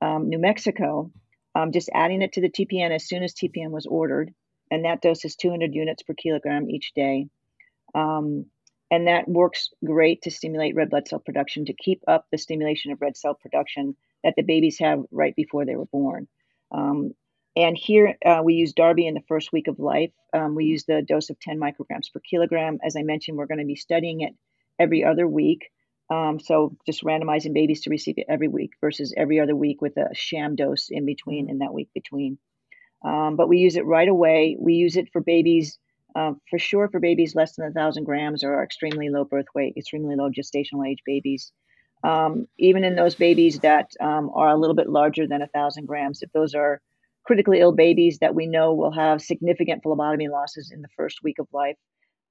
um, 0.00 0.28
New 0.28 0.38
Mexico, 0.38 1.10
um, 1.56 1.72
just 1.72 1.90
adding 1.92 2.22
it 2.22 2.34
to 2.34 2.40
the 2.40 2.48
TPN 2.48 2.92
as 2.92 3.08
soon 3.08 3.24
as 3.24 3.34
TPN 3.34 3.70
was 3.70 3.86
ordered. 3.86 4.32
And 4.70 4.84
that 4.84 5.02
dose 5.02 5.24
is 5.24 5.34
200 5.34 5.74
units 5.74 6.04
per 6.04 6.14
kilogram 6.14 6.70
each 6.70 6.92
day. 6.94 7.26
Um, 7.92 8.46
and 8.92 9.08
that 9.08 9.26
works 9.26 9.70
great 9.84 10.22
to 10.22 10.30
stimulate 10.30 10.76
red 10.76 10.90
blood 10.90 11.08
cell 11.08 11.18
production, 11.18 11.64
to 11.64 11.72
keep 11.72 12.02
up 12.06 12.26
the 12.30 12.38
stimulation 12.38 12.92
of 12.92 13.00
red 13.00 13.16
cell 13.16 13.34
production 13.34 13.96
that 14.22 14.34
the 14.36 14.42
babies 14.42 14.78
have 14.78 15.02
right 15.10 15.34
before 15.34 15.64
they 15.64 15.74
were 15.74 15.86
born. 15.86 16.28
Um, 16.70 17.14
and 17.56 17.76
here 17.76 18.16
uh, 18.24 18.42
we 18.44 18.54
use 18.54 18.72
Darby 18.72 19.06
in 19.06 19.14
the 19.14 19.22
first 19.28 19.52
week 19.52 19.68
of 19.68 19.78
life. 19.78 20.12
Um, 20.32 20.54
we 20.54 20.66
use 20.66 20.84
the 20.84 21.02
dose 21.02 21.30
of 21.30 21.40
10 21.40 21.58
micrograms 21.58 22.12
per 22.12 22.20
kilogram. 22.20 22.78
As 22.84 22.96
I 22.96 23.02
mentioned, 23.02 23.36
we're 23.36 23.46
going 23.46 23.58
to 23.58 23.66
be 23.66 23.76
studying 23.76 24.20
it 24.20 24.34
every 24.78 25.04
other 25.04 25.26
week. 25.26 25.70
Um, 26.10 26.40
so 26.40 26.76
just 26.86 27.04
randomizing 27.04 27.54
babies 27.54 27.82
to 27.82 27.90
receive 27.90 28.16
it 28.18 28.26
every 28.28 28.48
week 28.48 28.72
versus 28.80 29.14
every 29.16 29.40
other 29.40 29.54
week 29.54 29.80
with 29.80 29.96
a 29.96 30.14
sham 30.14 30.56
dose 30.56 30.88
in 30.90 31.06
between 31.06 31.48
in 31.48 31.58
that 31.58 31.72
week 31.72 31.88
between. 31.94 32.38
Um, 33.04 33.36
but 33.36 33.48
we 33.48 33.58
use 33.58 33.76
it 33.76 33.86
right 33.86 34.08
away. 34.08 34.56
We 34.58 34.74
use 34.74 34.96
it 34.96 35.08
for 35.12 35.20
babies, 35.20 35.78
uh, 36.14 36.32
for 36.48 36.58
sure, 36.58 36.88
for 36.88 37.00
babies 37.00 37.34
less 37.34 37.56
than 37.56 37.66
a 37.66 37.72
thousand 37.72 38.04
grams 38.04 38.44
or 38.44 38.62
extremely 38.62 39.08
low 39.08 39.24
birth 39.24 39.46
weight, 39.54 39.74
extremely 39.76 40.16
low 40.16 40.30
gestational 40.30 40.88
age 40.88 41.02
babies. 41.06 41.52
Um, 42.02 42.46
even 42.58 42.82
in 42.84 42.96
those 42.96 43.14
babies 43.14 43.60
that 43.60 43.90
um, 44.00 44.30
are 44.34 44.48
a 44.48 44.56
little 44.56 44.76
bit 44.76 44.88
larger 44.88 45.26
than 45.26 45.42
a 45.42 45.48
thousand 45.48 45.86
grams, 45.86 46.22
if 46.22 46.32
those 46.32 46.54
are 46.54 46.80
critically 47.30 47.60
ill 47.60 47.70
babies 47.70 48.18
that 48.18 48.34
we 48.34 48.48
know 48.48 48.74
will 48.74 48.90
have 48.90 49.22
significant 49.22 49.84
phlebotomy 49.84 50.26
losses 50.28 50.72
in 50.74 50.82
the 50.82 50.88
first 50.96 51.22
week 51.22 51.38
of 51.38 51.46
life. 51.52 51.76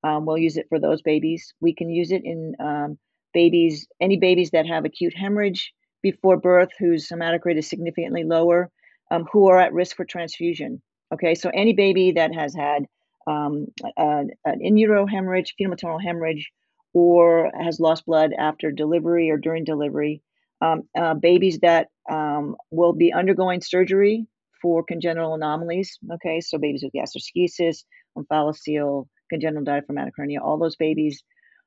Um, 0.03 0.25
we'll 0.25 0.37
use 0.37 0.57
it 0.57 0.65
for 0.67 0.77
those 0.77 1.01
babies. 1.01 1.53
We 1.61 1.73
can 1.73 1.89
use 1.89 2.11
it 2.11 2.23
in 2.25 2.53
um, 2.59 2.99
babies, 3.33 3.87
any 4.01 4.17
babies 4.17 4.49
that 4.51 4.67
have 4.67 4.83
acute 4.83 5.13
hemorrhage 5.15 5.71
before 6.03 6.35
birth 6.35 6.67
whose 6.77 7.07
hematocrit 7.07 7.57
is 7.57 7.69
significantly 7.69 8.25
lower, 8.25 8.69
um, 9.09 9.25
who 9.31 9.47
are 9.47 9.57
at 9.57 9.71
risk 9.71 9.95
for 9.95 10.03
transfusion. 10.03 10.81
Okay, 11.13 11.33
so 11.33 11.49
any 11.53 11.71
baby 11.71 12.11
that 12.11 12.35
has 12.35 12.53
had 12.53 12.83
um, 13.25 13.67
an 13.95 14.31
in 14.59 14.75
utero 14.75 15.05
hemorrhage, 15.05 15.53
fetal 15.57 15.69
maternal 15.69 15.99
hemorrhage, 15.99 16.51
or 16.93 17.53
has 17.57 17.79
lost 17.79 18.05
blood 18.05 18.31
after 18.37 18.69
delivery 18.69 19.29
or 19.29 19.37
during 19.37 19.63
delivery, 19.63 20.21
um, 20.59 20.81
uh, 20.93 21.13
babies 21.13 21.59
that 21.59 21.87
um, 22.11 22.57
will 22.69 22.91
be 22.91 23.13
undergoing 23.13 23.61
surgery 23.61 24.27
for 24.61 24.83
congenital 24.83 25.33
anomalies. 25.33 25.97
Okay, 26.15 26.41
so 26.41 26.57
babies 26.57 26.83
with 26.83 26.93
gastroschisis, 26.93 27.83
omphalocele, 28.17 29.07
congenital 29.29 29.63
diaphragmatic 29.63 30.13
hernia, 30.17 30.41
all 30.41 30.57
those 30.57 30.75
babies. 30.75 31.23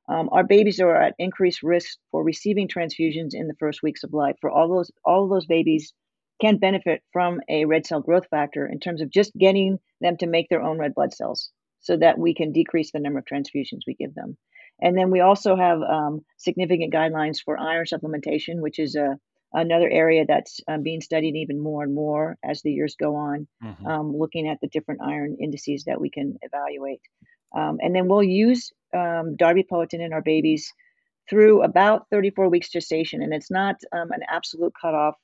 Um, 0.08 0.28
our 0.32 0.44
babies 0.44 0.80
are 0.80 1.00
at 1.00 1.14
increased 1.18 1.62
risk 1.62 1.96
for 2.10 2.24
receiving 2.24 2.68
transfusions 2.68 3.34
in 3.34 3.46
the 3.46 3.54
first 3.60 3.82
weeks 3.82 4.02
of 4.02 4.12
life. 4.12 4.36
For 4.40 4.50
all 4.50 4.68
those, 4.68 4.90
all 5.04 5.28
those 5.28 5.46
babies 5.46 5.92
can 6.40 6.58
benefit 6.58 7.02
from 7.12 7.40
a 7.48 7.64
red 7.66 7.86
cell 7.86 8.00
growth 8.00 8.26
factor 8.28 8.66
in 8.66 8.80
terms 8.80 9.00
of 9.00 9.10
just 9.10 9.32
getting 9.38 9.78
them 10.00 10.16
to 10.16 10.26
make 10.26 10.48
their 10.48 10.62
own 10.62 10.78
red 10.78 10.94
blood 10.94 11.12
cells, 11.12 11.50
so 11.80 11.96
that 11.96 12.18
we 12.18 12.34
can 12.34 12.52
decrease 12.52 12.90
the 12.90 12.98
number 12.98 13.20
of 13.20 13.24
transfusions 13.24 13.80
we 13.86 13.94
give 13.94 14.14
them. 14.14 14.36
And 14.80 14.98
then 14.98 15.10
we 15.12 15.20
also 15.20 15.54
have 15.54 15.80
um, 15.82 16.24
significant 16.36 16.92
guidelines 16.92 17.38
for 17.44 17.56
iron 17.56 17.86
supplementation, 17.86 18.60
which 18.60 18.80
is 18.80 18.96
a 18.96 19.16
another 19.54 19.88
area 19.88 20.24
that's 20.26 20.60
um, 20.68 20.82
being 20.82 21.00
studied 21.00 21.36
even 21.36 21.58
more 21.60 21.82
and 21.82 21.94
more 21.94 22.36
as 22.42 22.62
the 22.62 22.72
years 22.72 22.96
go 22.98 23.16
on, 23.16 23.46
mm-hmm. 23.62 23.86
um, 23.86 24.16
looking 24.16 24.48
at 24.48 24.60
the 24.60 24.68
different 24.68 25.00
iron 25.02 25.36
indices 25.40 25.84
that 25.84 26.00
we 26.00 26.10
can 26.10 26.38
evaluate. 26.42 27.00
Um, 27.54 27.78
and 27.82 27.94
then 27.94 28.08
we'll 28.08 28.22
use 28.22 28.72
um, 28.94 29.36
darbepoetin 29.36 30.00
in 30.00 30.12
our 30.12 30.22
babies 30.22 30.72
through 31.28 31.62
about 31.62 32.06
34 32.10 32.48
weeks 32.48 32.70
gestation. 32.70 33.22
And 33.22 33.32
it's 33.32 33.50
not 33.50 33.76
um, 33.92 34.10
an 34.10 34.20
absolute 34.28 34.72
cutoff. 34.80 35.14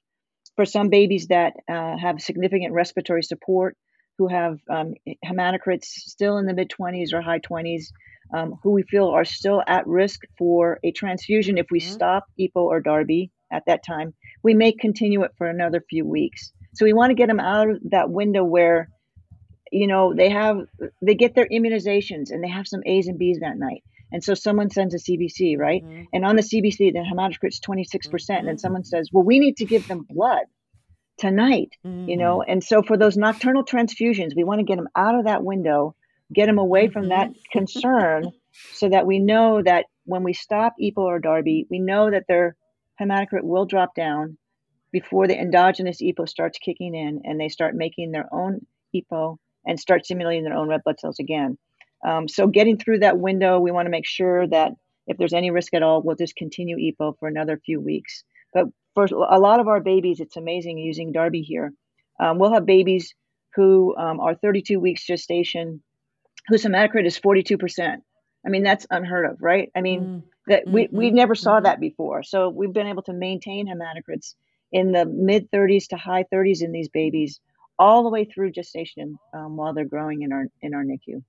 For 0.57 0.64
some 0.64 0.88
babies 0.88 1.29
that 1.29 1.55
uh, 1.69 1.97
have 1.97 2.21
significant 2.21 2.73
respiratory 2.73 3.23
support, 3.23 3.77
who 4.19 4.27
have 4.27 4.59
um, 4.69 4.95
hematocrits 5.25 5.85
still 5.85 6.38
in 6.38 6.47
the 6.47 6.53
mid 6.53 6.71
20s 6.71 7.12
or 7.12 7.23
high 7.23 7.38
20s, 7.38 7.87
um, 8.35 8.59
who 8.62 8.73
we 8.73 8.83
feel 8.83 9.09
are 9.09 9.25
still 9.25 9.62
at 9.67 9.87
risk 9.87 10.23
for 10.37 10.81
a 10.83 10.91
transfusion 10.91 11.57
if 11.57 11.67
we 11.71 11.81
mm-hmm. 11.81 11.93
stop 11.93 12.25
EPO 12.38 12.57
or 12.57 12.81
Darby 12.81 13.31
at 13.50 13.64
that 13.66 13.84
time, 13.84 14.14
we 14.42 14.54
may 14.54 14.72
continue 14.72 15.22
it 15.22 15.32
for 15.37 15.48
another 15.48 15.84
few 15.88 16.04
weeks. 16.06 16.52
So 16.74 16.84
we 16.84 16.92
want 16.92 17.11
to 17.11 17.14
get 17.14 17.28
them 17.28 17.40
out 17.40 17.70
of 17.70 17.78
that 17.90 18.11
window 18.11 18.44
where, 18.44 18.90
you 19.72 19.87
know, 19.87 20.14
they 20.14 20.30
have 20.30 20.58
they 21.02 21.14
get 21.14 21.34
their 21.34 21.48
immunizations 21.48 22.30
and 22.30 22.42
they 22.42 22.48
have 22.48 22.66
some 22.66 22.82
A's 22.87 23.08
and 23.08 23.18
B's 23.18 23.40
that 23.40 23.58
night. 23.58 23.82
And 24.11 24.24
so 24.24 24.34
someone 24.34 24.70
sends 24.70 24.94
a 24.94 24.98
CBC, 24.98 25.58
right? 25.58 25.84
Mm-hmm. 25.84 26.04
And 26.12 26.24
on 26.24 26.37
the 26.37 26.42
CBC, 26.42 26.92
the 26.92 27.00
hematocrit 27.00 27.48
is 27.48 27.61
26%. 27.61 28.11
percent 28.11 28.40
mm-hmm. 28.40 28.48
And 28.48 28.61
someone 28.61 28.84
says, 28.84 29.11
well, 29.12 29.24
we 29.24 29.38
need 29.38 29.58
to 29.58 29.66
give 29.66 29.87
them 29.87 30.06
blood 30.08 30.44
tonight, 31.18 31.70
mm-hmm. 31.84 32.08
you 32.08 32.16
know? 32.16 32.42
And 32.42 32.64
so 32.64 32.82
for 32.82 32.96
those 32.96 33.16
nocturnal 33.16 33.64
transfusions, 33.64 34.34
we 34.34 34.44
want 34.44 34.61
to 34.61 34.64
get 34.64 34.76
them 34.76 34.88
out 34.96 35.14
of 35.14 35.26
that 35.26 35.44
window, 35.44 35.94
get 36.32 36.46
them 36.46 36.58
away 36.58 36.88
from 36.88 37.11
that 37.11 37.28
mm-hmm. 37.28 37.58
concern 37.58 38.32
so 38.72 38.88
that 38.88 39.06
we 39.06 39.18
know 39.18 39.62
that 39.62 39.87
when 40.04 40.22
we 40.22 40.32
stop 40.32 40.74
EPO 40.80 40.96
or 40.96 41.18
Darby, 41.18 41.66
we 41.70 41.78
know 41.78 42.11
that 42.11 42.24
they're 42.28 42.56
hematocrit 43.00 43.42
will 43.42 43.66
drop 43.66 43.94
down 43.94 44.37
before 44.92 45.26
the 45.26 45.38
endogenous 45.38 46.00
EPO 46.00 46.28
starts 46.28 46.58
kicking 46.58 46.94
in 46.94 47.22
and 47.24 47.38
they 47.38 47.48
start 47.48 47.74
making 47.74 48.11
their 48.11 48.28
own 48.32 48.66
EPO 48.94 49.37
and 49.66 49.78
start 49.78 50.04
stimulating 50.04 50.44
their 50.44 50.54
own 50.56 50.68
red 50.68 50.82
blood 50.84 50.98
cells 50.98 51.18
again. 51.18 51.58
Um, 52.06 52.28
so 52.28 52.46
getting 52.46 52.78
through 52.78 53.00
that 53.00 53.18
window, 53.18 53.58
we 53.58 53.70
want 53.70 53.87
to 53.87 53.90
make 53.90 54.06
sure 54.06 54.46
that 54.46 54.72
if 55.06 55.16
there's 55.16 55.32
any 55.32 55.50
risk 55.50 55.74
at 55.74 55.82
all, 55.82 56.02
we'll 56.02 56.16
just 56.16 56.37
continue 56.37 56.76
EPO 56.76 57.18
for 57.18 57.28
another 57.28 57.61
few 57.64 57.80
weeks. 57.80 58.24
But 58.54 58.66
for 58.94 59.04
a 59.04 59.38
lot 59.38 59.61
of 59.61 59.68
our 59.68 59.80
babies, 59.80 60.20
it's 60.20 60.37
amazing 60.37 60.78
using 60.78 61.12
Darby 61.12 61.42
here. 61.42 61.72
Um, 62.20 62.38
we'll 62.38 62.52
have 62.52 62.66
babies 62.66 63.14
who 63.54 63.96
um, 63.96 64.20
are 64.20 64.34
32 64.34 64.78
weeks 64.80 65.06
gestation, 65.06 65.82
whose 66.48 66.64
hematocrit 66.64 67.06
is 67.06 67.18
42%. 67.18 67.96
I 68.46 68.48
mean, 68.48 68.62
that's 68.62 68.87
unheard 68.90 69.26
of, 69.26 69.38
right? 69.40 69.70
I 69.76 69.80
mean, 69.80 70.00
mm 70.00 70.22
that 70.48 70.66
we, 70.66 70.84
mm-hmm. 70.84 70.96
we 70.96 71.11
never 71.11 71.34
saw 71.34 71.56
mm-hmm. 71.56 71.64
that 71.64 71.80
before. 71.80 72.22
So 72.22 72.48
we've 72.48 72.72
been 72.72 72.87
able 72.87 73.02
to 73.02 73.12
maintain 73.12 73.66
hematocrits 73.66 74.34
in 74.72 74.92
the 74.92 75.06
mid 75.06 75.50
30s 75.50 75.88
to 75.88 75.96
high 75.96 76.24
30s 76.32 76.62
in 76.62 76.72
these 76.72 76.88
babies 76.88 77.40
all 77.78 78.02
the 78.02 78.11
way 78.11 78.24
through 78.24 78.50
gestation 78.50 79.18
um, 79.32 79.56
while 79.56 79.72
they're 79.72 79.84
growing 79.84 80.22
in 80.22 80.32
our 80.32 80.46
in 80.61 80.74
our 80.74 80.84
NICU. 80.84 81.22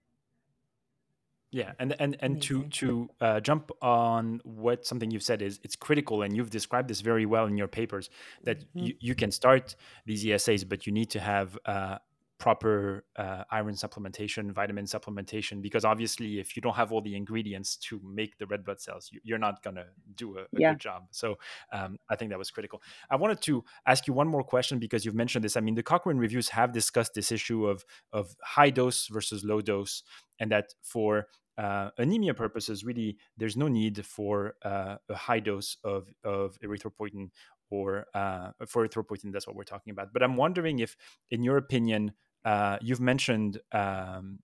Yeah, 1.52 1.72
and 1.80 1.96
and 2.00 2.16
and 2.20 2.42
to 2.44 2.64
to 2.64 3.10
uh, 3.20 3.40
jump 3.40 3.72
on 3.82 4.40
what 4.44 4.86
something 4.86 5.10
you've 5.10 5.24
said 5.24 5.42
is 5.42 5.60
it's 5.64 5.76
critical, 5.76 6.22
and 6.22 6.36
you've 6.36 6.52
described 6.52 6.88
this 6.88 7.02
very 7.02 7.26
well 7.26 7.46
in 7.46 7.58
your 7.58 7.68
papers 7.68 8.12
that 8.44 8.60
mm-hmm. 8.60 8.86
you, 8.86 8.94
you 9.00 9.16
can 9.16 9.32
start 9.32 9.76
these 10.06 10.24
ESAs, 10.24 10.68
but 10.68 10.86
you 10.86 10.94
need 10.94 11.10
to 11.12 11.20
have 11.20 11.58
uh, 11.66 11.98
proper 12.40 13.06
uh, 13.18 13.44
iron 13.52 13.76
supplementation, 13.76 14.52
vitamin 14.52 14.86
supplementation, 14.86 15.62
because 15.62 15.86
obviously, 15.86 16.40
if 16.40 16.56
you 16.56 16.62
don't 16.62 16.76
have 16.76 16.92
all 16.92 17.02
the 17.02 17.16
ingredients 17.16 17.76
to 17.76 18.00
make 18.04 18.38
the 18.38 18.46
red 18.48 18.64
blood 18.64 18.80
cells, 18.80 19.10
you, 19.24 19.36
are 19.36 19.40
not 19.40 19.62
going 19.62 19.76
to 19.76 19.86
do 20.16 20.38
a, 20.38 20.42
a 20.42 20.46
yeah. 20.54 20.72
good 20.72 20.80
job. 20.80 21.04
So 21.12 21.38
um, 21.74 21.98
I 22.10 22.16
think 22.16 22.32
that 22.32 22.40
was 22.40 22.50
critical. 22.50 22.82
I 23.10 23.18
wanted 23.18 23.42
to 23.42 23.64
ask 23.86 24.08
you 24.08 24.14
one 24.14 24.28
more 24.28 24.44
question 24.44 24.80
because 24.80 25.06
you've 25.06 25.16
mentioned 25.16 25.44
this. 25.44 25.58
I 25.58 25.60
mean, 25.60 25.76
the 25.76 25.84
Cochrane 25.84 26.18
reviews 26.18 26.50
have 26.50 26.72
discussed 26.72 27.14
this 27.14 27.32
issue 27.32 27.68
of 27.68 27.86
of 28.14 28.36
high 28.42 28.70
dose 28.70 29.08
versus 29.08 29.44
low 29.44 29.62
dose, 29.62 30.04
and 30.40 30.52
that 30.52 30.74
for 30.82 31.28
uh, 31.60 31.90
anemia 31.98 32.34
purposes, 32.34 32.86
really, 32.86 33.18
there's 33.38 33.58
no 33.58 33.68
need 33.68 34.06
for 34.06 34.56
uh, 34.64 34.96
a 35.10 35.16
high 35.16 35.42
dose 35.42 35.76
of, 35.84 36.08
of 36.24 36.58
erythropoietin 36.64 37.30
or 37.70 38.06
uh, 38.14 38.52
for 38.66 38.88
erythropoietin. 38.88 39.34
That's 39.34 39.46
what 39.46 39.58
we're 39.58 39.64
talking 39.64 39.92
about. 39.92 40.14
But 40.14 40.24
I'm 40.24 40.38
wondering 40.38 40.80
if, 40.80 40.96
in 41.32 41.44
your 41.44 41.58
opinion, 41.58 42.14
uh, 42.46 42.78
you've 42.82 43.02
mentioned 43.02 43.60
um, 43.72 44.40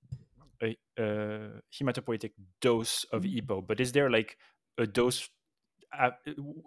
a, 0.62 0.78
a, 0.98 1.40
hematopoietic 1.74 2.32
dose 2.62 3.06
of 3.12 3.24
mm-hmm. 3.24 3.40
EPO, 3.40 3.68
but 3.68 3.80
is 3.80 3.92
there 3.92 4.10
like 4.10 4.38
a 4.78 4.86
dose? 4.86 5.30
Uh, 5.98 6.12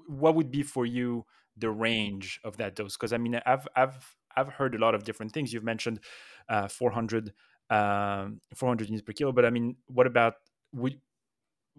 what 0.07 0.35
would 0.35 0.51
be 0.51 0.63
for 0.63 0.87
you 0.87 1.25
the 1.57 1.71
range 1.71 2.41
of 2.45 2.57
that 2.57 2.75
dose? 2.77 2.97
Because 2.97 3.13
I 3.13 3.19
mean, 3.19 3.41
I've 3.45 3.69
I've 3.77 4.17
I've 4.37 4.49
heard 4.49 4.75
a 4.75 4.79
lot 4.79 4.95
of 4.95 5.05
different 5.05 5.33
things. 5.33 5.53
You've 5.53 5.65
mentioned 5.65 6.01
uh, 6.49 6.69
400 6.69 7.33
um, 7.71 8.41
400 8.55 8.89
units 8.89 9.05
per 9.05 9.13
kilo, 9.13 9.33
but 9.33 9.45
I 9.45 9.51
mean, 9.51 9.77
what 9.87 10.07
about 10.07 10.35
would 10.73 11.01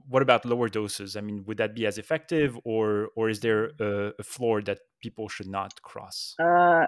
what 0.07 0.21
about 0.21 0.45
lower 0.45 0.69
doses? 0.69 1.15
I 1.15 1.21
mean, 1.21 1.43
would 1.45 1.57
that 1.57 1.75
be 1.75 1.85
as 1.85 1.97
effective, 1.97 2.57
or 2.63 3.09
or 3.15 3.29
is 3.29 3.39
there 3.39 3.71
a, 3.79 4.13
a 4.19 4.23
floor 4.23 4.62
that 4.63 4.79
people 5.01 5.27
should 5.29 5.47
not 5.47 5.81
cross? 5.81 6.35
Uh, 6.39 6.85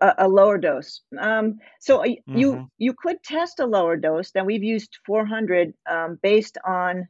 a, 0.00 0.14
a 0.18 0.28
lower 0.28 0.58
dose. 0.58 1.00
Um, 1.18 1.58
so 1.80 2.00
mm-hmm. 2.00 2.36
you 2.36 2.68
you 2.78 2.94
could 2.94 3.22
test 3.22 3.60
a 3.60 3.66
lower 3.66 3.96
dose. 3.96 4.30
Then 4.30 4.46
we've 4.46 4.64
used 4.64 4.98
400 5.06 5.72
um, 5.90 6.18
based 6.22 6.58
on, 6.66 7.08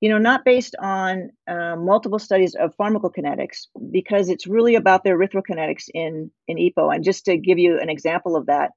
you 0.00 0.08
know, 0.08 0.18
not 0.18 0.44
based 0.44 0.74
on 0.80 1.30
uh, 1.48 1.76
multiple 1.76 2.18
studies 2.18 2.54
of 2.54 2.76
pharmacokinetics, 2.76 3.66
because 3.90 4.28
it's 4.28 4.46
really 4.46 4.74
about 4.74 5.04
the 5.04 5.10
erythrokinetics 5.10 5.88
in 5.94 6.30
in 6.48 6.56
EPO. 6.56 6.94
And 6.94 7.04
just 7.04 7.24
to 7.26 7.36
give 7.36 7.58
you 7.58 7.78
an 7.80 7.90
example 7.90 8.36
of 8.36 8.46
that, 8.46 8.70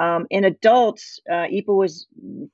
um, 0.00 0.26
in 0.30 0.44
adults, 0.44 1.20
uh, 1.30 1.46
was 1.66 2.06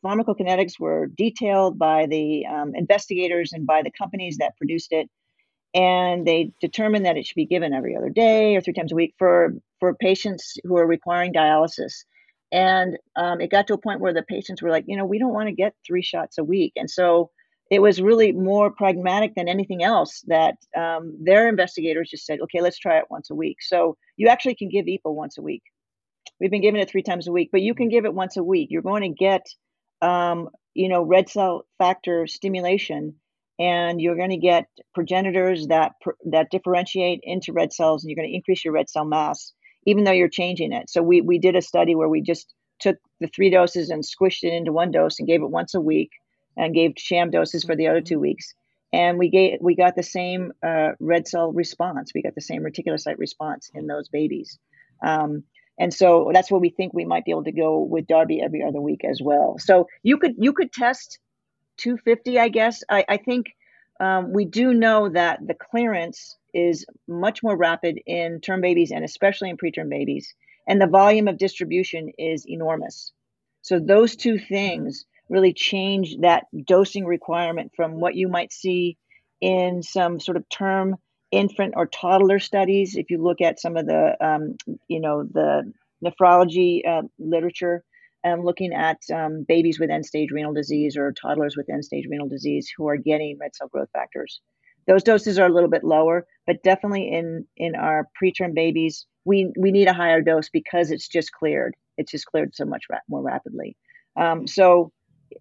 pharmacokinetics 0.05 0.81
were 0.81 1.07
detailed 1.17 1.79
by 1.79 2.07
the 2.07 2.45
um, 2.45 2.75
investigators 2.75 3.53
and 3.53 3.65
by 3.65 3.83
the 3.83 3.93
companies 3.97 4.39
that 4.39 4.57
produced 4.57 4.93
it, 4.93 5.09
and 5.73 6.27
they 6.27 6.51
determined 6.61 7.07
that 7.07 7.17
it 7.17 7.25
should 7.25 7.37
be 7.37 7.47
given 7.47 7.73
every 7.73 7.97
other 7.97 8.11
day 8.11 8.57
or 8.57 8.61
three 8.61 8.73
times 8.73 8.91
a 8.91 8.97
week 8.97 9.15
for 9.17 9.55
for 9.79 9.95
patients 9.95 10.57
who 10.65 10.77
are 10.77 10.87
requiring 10.87 11.33
dialysis. 11.33 11.93
And 12.51 12.99
um, 13.15 13.41
it 13.41 13.51
got 13.51 13.69
to 13.69 13.75
a 13.75 13.79
point 13.79 14.01
where 14.01 14.15
the 14.15 14.23
patients 14.23 14.61
were 14.61 14.71
like, 14.71 14.85
you 14.89 14.97
know, 14.97 15.05
we 15.05 15.19
don't 15.19 15.35
want 15.35 15.49
to 15.49 15.55
get 15.55 15.75
three 15.87 16.03
shots 16.03 16.39
a 16.39 16.45
week, 16.45 16.73
and 16.75 16.91
so 16.91 17.31
it 17.71 17.81
was 17.81 18.03
really 18.03 18.33
more 18.33 18.73
pragmatic 18.73 19.35
than 19.37 19.49
anything 19.49 19.85
else 19.85 20.23
that 20.27 20.57
um, 20.77 21.17
their 21.23 21.49
investigators 21.49 22.11
just 22.11 22.27
said, 22.27 22.41
okay, 22.41 22.61
let's 22.61 22.79
try 22.79 22.99
it 22.99 23.05
once 23.11 23.31
a 23.31 23.35
week. 23.35 23.59
So 23.61 23.97
you 24.17 24.29
actually 24.29 24.55
can 24.57 24.69
give 24.69 24.87
EPO 24.87 25.15
once 25.15 25.39
a 25.39 25.43
week. 25.43 25.63
We've 26.40 26.51
been 26.51 26.62
giving 26.62 26.81
it 26.81 26.90
three 26.90 27.03
times 27.03 27.29
a 27.29 27.33
week, 27.33 27.51
but 27.51 27.62
you 27.62 27.75
can 27.75 27.88
give 27.88 28.05
it 28.05 28.14
once 28.14 28.37
a 28.37 28.42
week. 28.42 28.68
You're 28.70 28.83
going 28.83 29.03
to 29.03 29.09
get, 29.09 29.46
um, 30.03 30.51
you 30.75 30.88
know, 30.88 31.03
red 31.03 31.29
cell 31.29 31.66
factor 31.79 32.27
stimulation, 32.27 33.14
and 33.59 34.01
you're 34.01 34.16
going 34.16 34.31
to 34.31 34.37
get 34.37 34.66
progenitors 34.94 35.68
that 35.68 35.92
that 36.31 36.51
differentiate 36.51 37.20
into 37.22 37.53
red 37.53 37.72
cells, 37.72 38.03
and 38.03 38.11
you're 38.11 38.16
going 38.16 38.29
to 38.29 38.37
increase 38.37 38.64
your 38.64 38.75
red 38.75 38.90
cell 38.90 39.05
mass, 39.05 39.53
even 39.87 40.05
though 40.05 40.12
you're 40.12 40.29
changing 40.29 40.72
it. 40.72 40.90
So 40.90 41.03
we 41.03 41.22
we 41.22 41.38
did 41.38 41.57
a 41.57 41.62
study 41.62 41.94
where 41.94 42.09
we 42.09 42.20
just 42.20 42.53
took 42.81 42.96
the 43.20 43.29
three 43.29 43.51
doses 43.51 43.88
and 43.88 44.03
squished 44.05 44.42
it 44.42 44.53
into 44.53 44.72
one 44.72 44.90
dose 44.90 45.18
and 45.18 45.29
gave 45.29 45.42
it 45.42 45.51
once 45.51 45.75
a 45.75 45.81
week, 45.81 46.11
and 46.57 46.75
gave 46.75 46.92
sham 46.99 47.31
doses 47.31 47.64
for 47.64 47.75
the 47.77 47.88
other 47.88 48.03
two 48.03 48.18
weeks 48.18 48.55
and 48.92 49.18
we 49.18 49.31
gave 49.31 49.59
we 49.61 49.75
got 49.75 49.96
the 49.96 50.03
same 50.03 50.53
uh, 50.64 50.90
red 51.01 51.27
cell 51.27 51.53
response. 51.53 52.12
We 52.14 52.22
got 52.22 52.35
the 52.35 52.40
same 52.40 52.62
reticulocyte 52.62 53.18
response 53.18 53.70
in 53.75 53.87
those 53.87 54.09
babies. 54.09 54.59
Um, 55.05 55.44
and 55.79 55.93
so 55.93 56.31
that's 56.33 56.51
where 56.51 56.61
we 56.61 56.71
think 56.71 56.95
we 56.95 57.05
might 57.05 57.25
be 57.25 57.33
able 57.33 57.45
to 57.45 57.53
go 57.53 57.81
with 57.81 58.07
Darby 58.07 58.41
every 58.43 58.62
other 58.62 58.81
week 58.81 59.03
as 59.05 59.21
well. 59.23 59.57
So 59.59 59.89
you 60.03 60.19
could 60.19 60.35
you 60.39 60.53
could 60.53 60.73
test 60.73 61.19
250, 61.79 62.39
I 62.39 62.49
guess. 62.49 62.83
I, 62.89 63.05
I 63.09 63.17
think 63.19 63.47
um, 64.01 64.33
we 64.33 64.45
do 64.45 64.73
know 64.73 65.09
that 65.11 65.47
the 65.47 65.55
clearance 65.55 66.37
is 66.55 66.87
much 67.07 67.43
more 67.43 67.57
rapid 67.57 68.01
in 68.07 68.41
term 68.41 68.61
babies 68.61 68.91
and 68.91 69.05
especially 69.05 69.51
in 69.51 69.57
preterm 69.57 69.91
babies. 69.91 70.35
And 70.67 70.81
the 70.81 70.87
volume 70.87 71.29
of 71.29 71.39
distribution 71.39 72.12
is 72.19 72.47
enormous. 72.47 73.12
So 73.62 73.79
those 73.79 74.17
two 74.17 74.39
things 74.39 75.05
really 75.29 75.53
change 75.53 76.17
that 76.21 76.45
dosing 76.67 77.05
requirement 77.05 77.73
from 77.77 78.01
what 78.01 78.15
you 78.15 78.29
might 78.29 78.53
see 78.53 78.97
in 79.41 79.83
some 79.83 80.19
sort 80.21 80.37
of 80.37 80.49
term 80.49 80.97
infant 81.31 81.75
or 81.77 81.87
toddler 81.87 82.39
studies. 82.39 82.97
If 82.97 83.11
you 83.11 83.23
look 83.23 83.41
at 83.41 83.61
some 83.61 83.77
of 83.77 83.87
the, 83.87 84.17
um, 84.25 84.57
you 84.89 85.01
know, 85.01 85.25
the 85.25 85.73
nephrology 86.05 86.87
uh, 86.87 87.03
literature, 87.19 87.83
and 88.25 88.45
looking 88.45 88.73
at 88.73 88.99
um, 89.15 89.45
babies 89.47 89.79
with 89.79 89.89
end-stage 89.89 90.31
renal 90.33 90.53
disease 90.53 90.97
or 90.97 91.12
toddlers 91.12 91.57
with 91.57 91.71
end-stage 91.71 92.07
renal 92.11 92.29
disease 92.29 92.69
who 92.77 92.89
are 92.89 92.97
getting 92.97 93.39
red 93.41 93.55
cell 93.55 93.69
growth 93.69 93.89
factors. 93.93 94.41
Those 94.89 95.05
doses 95.05 95.39
are 95.39 95.47
a 95.47 95.53
little 95.53 95.71
bit 95.71 95.85
lower, 95.85 96.27
but 96.47 96.62
definitely 96.62 97.09
in 97.12 97.47
in 97.57 97.75
our 97.77 98.09
preterm 98.21 98.55
babies, 98.55 99.07
we 99.25 99.53
we 99.59 99.71
need 99.71 99.89
a 99.89 99.93
higher 99.93 100.23
dose 100.23 100.49
because 100.49 100.91
it's 100.91 101.09
just 101.09 101.33
cleared. 101.33 101.75
It's 101.99 102.11
just 102.11 102.27
cleared 102.27 102.55
so 102.55 102.65
much 102.65 102.85
ra- 102.91 102.99
more 103.09 103.23
rapidly. 103.23 103.77
Um, 104.17 104.47
so 104.47 104.93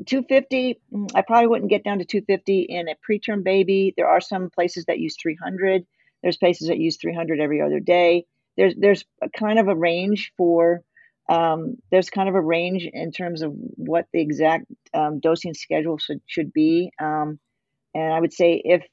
250, 0.06 0.80
mm, 0.92 1.12
I 1.16 1.22
probably 1.22 1.48
wouldn't 1.48 1.70
get 1.70 1.84
down 1.84 2.00
to 2.00 2.06
250 2.06 2.62
in 2.62 2.88
a 2.90 2.96
preterm 2.96 3.44
baby. 3.44 3.94
There 3.96 4.08
are 4.08 4.22
some 4.22 4.50
places 4.50 4.86
that 4.86 5.00
use 5.00 5.16
300. 5.22 5.86
There's 6.24 6.38
places 6.38 6.68
that 6.68 6.78
use 6.78 6.98
300 6.98 7.40
every 7.40 7.62
other 7.62 7.80
day. 7.80 8.26
There's 8.58 8.74
there's 8.76 9.06
a 9.22 9.30
kind 9.30 9.60
of 9.60 9.68
a 9.68 9.76
range 9.76 10.34
for 10.38 10.82
um, 11.28 11.78
there's 11.92 12.10
kind 12.10 12.30
of 12.30 12.36
a 12.36 12.42
range 12.42 12.88
in 12.92 13.12
terms 13.12 13.42
of 13.42 13.52
what 13.54 14.08
the 14.14 14.22
exact 14.22 14.66
um, 14.94 15.20
dosing 15.20 15.54
schedule 15.54 15.98
should 15.98 16.22
should 16.26 16.54
be. 16.54 16.92
Um, 17.00 17.40
and 17.94 18.14
I 18.14 18.20
would 18.20 18.34
say 18.34 18.62
if 18.64 18.84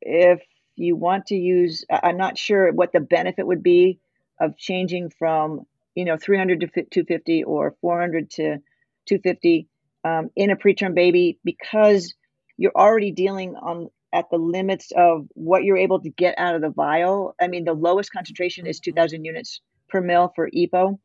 if 0.00 0.42
you 0.76 0.96
want 0.96 1.26
to 1.26 1.36
use, 1.36 1.84
I'm 1.90 2.16
not 2.16 2.38
sure 2.38 2.72
what 2.72 2.92
the 2.92 3.00
benefit 3.00 3.46
would 3.46 3.62
be 3.62 3.98
of 4.40 4.56
changing 4.56 5.10
from 5.10 5.66
you 5.94 6.04
know 6.04 6.16
300 6.16 6.60
to 6.60 6.66
250 6.66 7.44
or 7.44 7.76
400 7.80 8.30
to 8.30 8.58
250 9.06 9.68
um, 10.04 10.30
in 10.36 10.50
a 10.50 10.56
preterm 10.56 10.94
baby 10.94 11.38
because 11.44 12.14
you're 12.56 12.72
already 12.76 13.10
dealing 13.10 13.54
on 13.56 13.88
at 14.12 14.26
the 14.30 14.36
limits 14.36 14.92
of 14.94 15.26
what 15.34 15.64
you're 15.64 15.78
able 15.78 16.00
to 16.00 16.10
get 16.10 16.38
out 16.38 16.54
of 16.54 16.60
the 16.60 16.68
vial. 16.68 17.34
I 17.40 17.48
mean, 17.48 17.64
the 17.64 17.72
lowest 17.72 18.12
concentration 18.12 18.66
is 18.66 18.78
2,000 18.80 19.24
units 19.24 19.60
per 19.88 20.00
mil 20.00 20.32
for 20.36 20.50
EPO. 20.50 20.98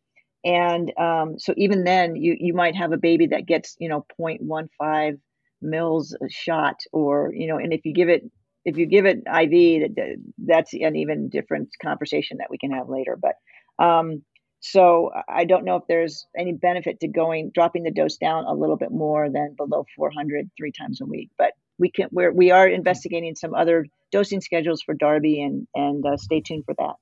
And 0.44 0.94
um, 0.98 1.40
so 1.40 1.54
even 1.58 1.84
then, 1.84 2.16
you, 2.16 2.36
you 2.40 2.54
might 2.54 2.76
have 2.76 2.92
a 2.92 2.98
baby 2.98 3.28
that 3.28 3.46
gets, 3.46 3.76
you 3.80 3.90
know, 3.90 4.06
0.15 4.20 5.20
mils 5.62 6.16
a 6.22 6.30
shot 6.30 6.76
or, 6.92 7.32
you 7.34 7.48
know, 7.48 7.58
and 7.58 7.74
if 7.74 7.86
you 7.86 7.94
give 7.94 8.10
it, 8.10 8.24
if 8.66 8.78
you 8.78 8.86
give 8.86 9.06
it 9.06 9.20
IV, 9.20 9.96
that, 9.96 10.18
that's 10.38 10.74
an 10.74 10.96
even 10.98 11.30
different 11.30 11.70
conversation 11.82 12.38
that 12.38 12.50
we 12.50 12.58
can 12.58 12.72
have 12.72 12.90
later. 12.90 13.18
But 13.20 13.36
um, 13.84 14.24
so 14.60 15.12
I 15.30 15.46
don't 15.46 15.66
know 15.66 15.76
if 15.76 15.84
there's 15.88 16.26
any 16.38 16.54
benefit 16.54 17.00
to 17.02 17.08
going 17.08 17.52
dropping 17.54 17.84
the 17.84 17.92
dose 17.92 18.18
down 18.18 18.46
a 18.46 18.54
little 18.54 18.78
bit 18.78 18.92
more 18.92 19.30
than 19.30 19.56
below 19.56 19.86
400 19.96 20.50
three 20.58 20.72
times 20.72 21.02
a 21.02 21.06
week. 21.06 21.30
But 21.38 21.54
we 21.78 21.92
can 21.92 22.08
we're, 22.12 22.32
we 22.32 22.52
are 22.52 22.68
investigating 22.68 23.36
some 23.36 23.54
other 23.54 23.86
dosing 24.12 24.42
schedules 24.42 24.82
for 24.82 24.94
Darby 24.96 25.42
and 25.42 25.68
and 25.76 26.06
uh, 26.06 26.18
stay 26.18 26.42
tuned 26.42 26.66
for 26.66 26.74
that. 26.80 26.96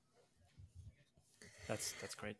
That's 1.67 1.93
that's 2.01 2.15
great. 2.15 2.35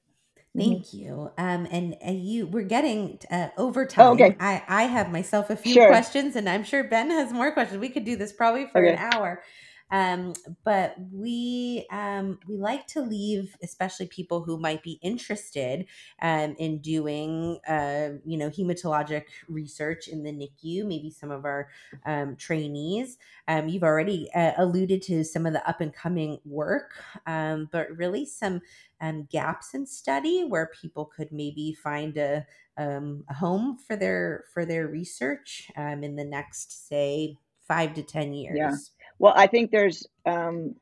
Thank 0.58 0.94
you. 0.94 1.32
Um, 1.38 1.68
and 1.70 1.96
uh, 2.06 2.12
you, 2.12 2.48
we're 2.48 2.64
getting 2.64 3.20
uh, 3.30 3.50
over 3.58 3.86
time. 3.86 4.08
Oh, 4.08 4.14
okay. 4.14 4.38
I, 4.40 4.64
I 4.68 4.84
have 4.84 5.12
myself 5.12 5.50
a 5.50 5.56
few 5.58 5.74
Sure. 5.74 5.88
questions, 5.88 6.38
and 6.38 6.48
I'm 6.48 6.64
sure 6.64 6.84
Ben 6.84 7.10
has 7.10 7.34
more 7.34 7.52
questions. 7.52 7.82
We 7.82 7.90
could 7.90 8.06
do 8.06 8.16
this 8.16 8.32
probably 8.32 8.68
for 8.68 8.82
an 8.82 8.98
hour. 8.98 9.44
Um, 9.92 10.34
but 10.64 10.96
we 11.12 11.86
um, 11.92 12.40
we 12.48 12.58
like 12.58 12.88
to 12.88 13.02
leave, 13.02 13.56
especially 13.62 14.08
people 14.08 14.44
who 14.44 14.58
might 14.58 14.82
be 14.84 14.94
interested 15.04 15.86
um, 16.22 16.56
in 16.58 16.80
doing, 16.80 17.60
uh, 17.68 18.14
you 18.26 18.38
know, 18.38 18.50
hematologic 18.50 19.26
research 19.48 20.08
in 20.08 20.24
the 20.24 20.32
NICU. 20.32 20.86
Maybe 20.86 21.12
some 21.12 21.32
of 21.32 21.46
our 21.46 21.70
um, 22.06 22.36
trainees. 22.36 23.18
Um, 23.48 23.70
you've 23.70 23.84
already 23.84 24.30
uh, 24.34 24.54
alluded 24.58 25.02
to 25.04 25.24
some 25.24 25.46
of 25.46 25.54
the 25.54 25.68
up 25.70 25.82
and 25.82 25.94
coming 25.94 26.40
work, 26.46 26.96
um, 27.26 27.70
but 27.72 27.90
really 27.96 28.26
some 28.26 28.62
um, 29.02 29.26
gaps 29.26 29.74
in 29.74 29.86
study 29.86 30.44
where 30.44 30.68
people 30.68 31.06
could 31.06 31.32
maybe 31.32 31.74
find 31.74 32.18
a, 32.18 32.46
um, 32.78 33.24
a 33.30 33.34
home 33.36 33.78
for 33.78 33.96
their 33.96 34.46
for 34.54 34.66
their 34.66 34.88
research 34.88 35.70
um, 35.76 36.04
in 36.04 36.16
the 36.16 36.26
next, 36.26 36.88
say, 36.88 37.38
five 37.62 37.94
to 37.96 38.04
ten 38.04 38.34
years. 38.34 38.58
Yeah. 38.58 38.78
Well, 39.20 39.34
I 39.36 39.48
think 39.48 39.72
there's, 39.72 40.06
um, 40.26 40.76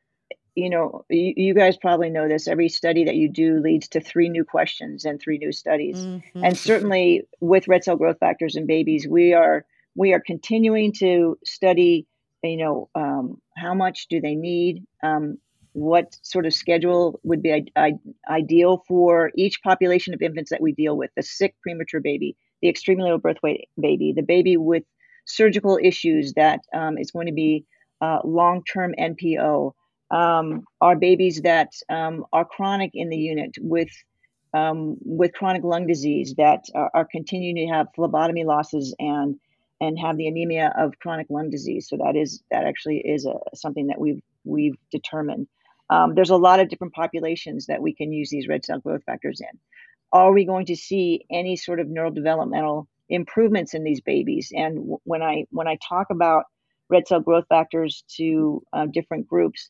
you 0.55 0.69
know, 0.69 1.05
you, 1.09 1.33
you 1.35 1.53
guys 1.53 1.77
probably 1.77 2.09
know 2.09 2.27
this. 2.27 2.47
Every 2.47 2.69
study 2.69 3.05
that 3.05 3.15
you 3.15 3.29
do 3.29 3.59
leads 3.59 3.87
to 3.89 4.01
three 4.01 4.29
new 4.29 4.43
questions 4.43 5.05
and 5.05 5.19
three 5.19 5.37
new 5.37 5.51
studies. 5.51 5.97
Mhm. 5.97 6.21
And 6.35 6.57
certainly 6.57 7.27
with 7.39 7.67
red 7.67 7.83
cell 7.83 7.95
growth 7.95 8.19
factors 8.19 8.55
in 8.55 8.65
babies, 8.65 9.07
we 9.07 9.33
are 9.33 9.65
we 9.95 10.13
are 10.13 10.19
continuing 10.19 10.91
to 10.93 11.37
study. 11.45 12.07
You 12.43 12.57
know, 12.57 12.89
um, 12.93 13.41
how 13.55 13.73
much 13.73 14.07
do 14.09 14.19
they 14.19 14.35
need? 14.35 14.85
Um, 15.01 15.37
what 15.71 16.15
sort 16.21 16.45
of 16.45 16.53
schedule 16.53 17.19
would 17.23 17.41
be 17.41 17.53
I- 17.53 17.65
I- 17.75 17.99
ideal 18.29 18.83
for 18.87 19.31
each 19.35 19.63
population 19.63 20.13
of 20.13 20.21
infants 20.21 20.51
that 20.51 20.61
we 20.61 20.71
deal 20.71 20.95
with? 20.95 21.09
The 21.15 21.23
sick 21.23 21.55
premature 21.61 22.01
baby, 22.01 22.35
the 22.61 22.69
extremely 22.69 23.09
low 23.09 23.17
birth 23.17 23.37
weight 23.41 23.69
baby, 23.79 24.13
the 24.13 24.21
baby 24.21 24.57
with 24.57 24.83
surgical 25.25 25.79
issues 25.81 26.33
that 26.33 26.59
um, 26.73 26.97
is 26.97 27.11
going 27.11 27.27
to 27.27 27.33
be 27.33 27.65
uh, 28.01 28.19
long-term 28.23 28.93
NPO, 28.99 29.73
um, 30.11 30.63
are 30.81 30.95
babies 30.95 31.41
that 31.41 31.71
um, 31.89 32.25
are 32.31 32.45
chronic 32.45 32.91
in 32.93 33.09
the 33.09 33.17
unit 33.17 33.55
with 33.59 33.89
um, 34.53 34.97
with 35.01 35.33
chronic 35.33 35.63
lung 35.63 35.87
disease 35.87 36.35
that 36.37 36.65
are, 36.75 36.91
are 36.93 37.07
continuing 37.11 37.55
to 37.55 37.73
have 37.73 37.87
phlebotomy 37.95 38.43
losses 38.43 38.95
and 38.99 39.39
and 39.81 39.99
have 39.99 40.15
the 40.17 40.27
anemia 40.27 40.71
of 40.77 40.97
chronic 40.99 41.27
lung 41.29 41.49
disease. 41.49 41.87
So 41.89 41.97
that 41.97 42.15
is 42.15 42.43
that 42.51 42.63
actually 42.63 42.99
is 42.99 43.25
a, 43.25 43.33
something 43.55 43.87
that 43.87 43.99
we've 43.99 44.21
we've 44.43 44.77
determined. 44.91 45.47
Um, 45.89 46.15
there's 46.15 46.29
a 46.29 46.37
lot 46.37 46.59
of 46.59 46.69
different 46.69 46.93
populations 46.93 47.65
that 47.65 47.81
we 47.81 47.93
can 47.93 48.11
use 48.13 48.29
these 48.29 48.47
red 48.47 48.63
cell 48.63 48.79
growth 48.79 49.03
factors 49.03 49.41
in. 49.41 49.59
Are 50.11 50.31
we 50.31 50.45
going 50.45 50.67
to 50.67 50.75
see 50.75 51.25
any 51.31 51.55
sort 51.55 51.79
of 51.79 51.87
neurodevelopmental 51.87 52.85
improvements 53.09 53.73
in 53.73 53.83
these 53.83 54.01
babies? 54.01 54.51
And 54.55 54.75
w- 54.75 54.99
when 55.03 55.21
I 55.21 55.45
when 55.49 55.67
I 55.67 55.77
talk 55.87 56.07
about 56.11 56.45
red 56.89 57.07
cell 57.07 57.19
growth 57.19 57.45
factors 57.49 58.03
to 58.17 58.63
uh, 58.73 58.85
different 58.85 59.27
groups, 59.27 59.69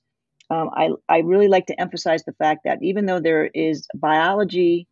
um, 0.49 0.69
I, 0.73 0.89
I 1.08 1.19
really 1.19 1.47
like 1.47 1.67
to 1.67 1.80
emphasize 1.80 2.23
the 2.23 2.34
fact 2.34 2.62
that 2.65 2.80
even 2.82 3.06
though 3.06 3.19
there 3.19 3.45
is 3.45 3.88
biology 3.95 4.88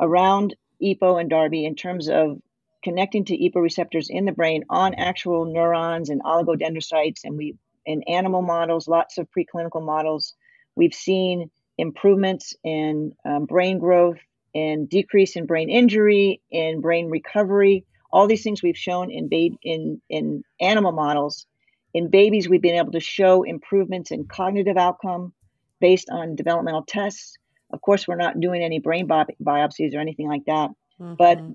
around 0.00 0.56
EPO 0.82 1.20
and 1.20 1.30
Darby 1.30 1.64
in 1.64 1.74
terms 1.76 2.08
of 2.08 2.38
connecting 2.82 3.24
to 3.24 3.36
EPO 3.36 3.62
receptors 3.62 4.10
in 4.10 4.24
the 4.24 4.32
brain 4.32 4.64
on 4.68 4.94
actual 4.94 5.46
neurons 5.46 6.10
and 6.10 6.22
oligodendrocytes, 6.22 7.20
and 7.24 7.36
we 7.36 7.56
in 7.86 8.02
animal 8.04 8.42
models, 8.42 8.88
lots 8.88 9.18
of 9.18 9.28
preclinical 9.30 9.84
models, 9.84 10.34
we've 10.74 10.94
seen 10.94 11.50
improvements 11.78 12.54
in 12.64 13.12
um, 13.24 13.46
brain 13.46 13.78
growth, 13.78 14.18
in 14.54 14.86
decrease 14.86 15.36
in 15.36 15.46
brain 15.46 15.68
injury, 15.68 16.40
in 16.50 16.80
brain 16.80 17.10
recovery. 17.10 17.84
All 18.14 18.28
these 18.28 18.44
things 18.44 18.62
we've 18.62 18.78
shown 18.88 19.10
in 19.10 19.28
baby 19.28 19.58
in 19.62 20.00
in 20.08 20.44
animal 20.60 20.92
models. 20.92 21.46
In 21.92 22.08
babies, 22.08 22.48
we've 22.48 22.62
been 22.62 22.76
able 22.76 22.92
to 22.92 23.00
show 23.00 23.42
improvements 23.42 24.10
in 24.10 24.24
cognitive 24.24 24.76
outcome 24.76 25.32
based 25.80 26.08
on 26.10 26.36
developmental 26.36 26.84
tests. 26.86 27.36
Of 27.70 27.80
course, 27.80 28.06
we're 28.06 28.24
not 28.26 28.40
doing 28.40 28.62
any 28.62 28.78
brain 28.78 29.06
bi- 29.06 29.26
biopsies 29.42 29.94
or 29.94 30.00
anything 30.00 30.28
like 30.28 30.44
that, 30.46 30.70
but 30.98 31.38
Mhm. 31.38 31.54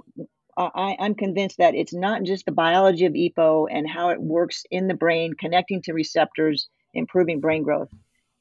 I, 0.58 0.98
I'm 1.00 1.15
convinced 1.15 1.58
that 1.60 1.76
it's 1.76 1.93
not 1.93 2.24
just 2.24 2.45
the 2.45 2.52
biology 2.52 3.06
of 3.06 3.13
EPO 3.13 3.67
and 3.72 3.89
how 3.89 4.10
it 4.10 4.22
works 4.22 4.65
in 4.69 4.88
the 4.88 4.93
brain, 4.93 5.34
connecting 5.34 5.82
to 5.84 5.93
receptors, 5.93 6.67
improving 6.93 7.39
brain 7.39 7.63
growth. 7.63 7.91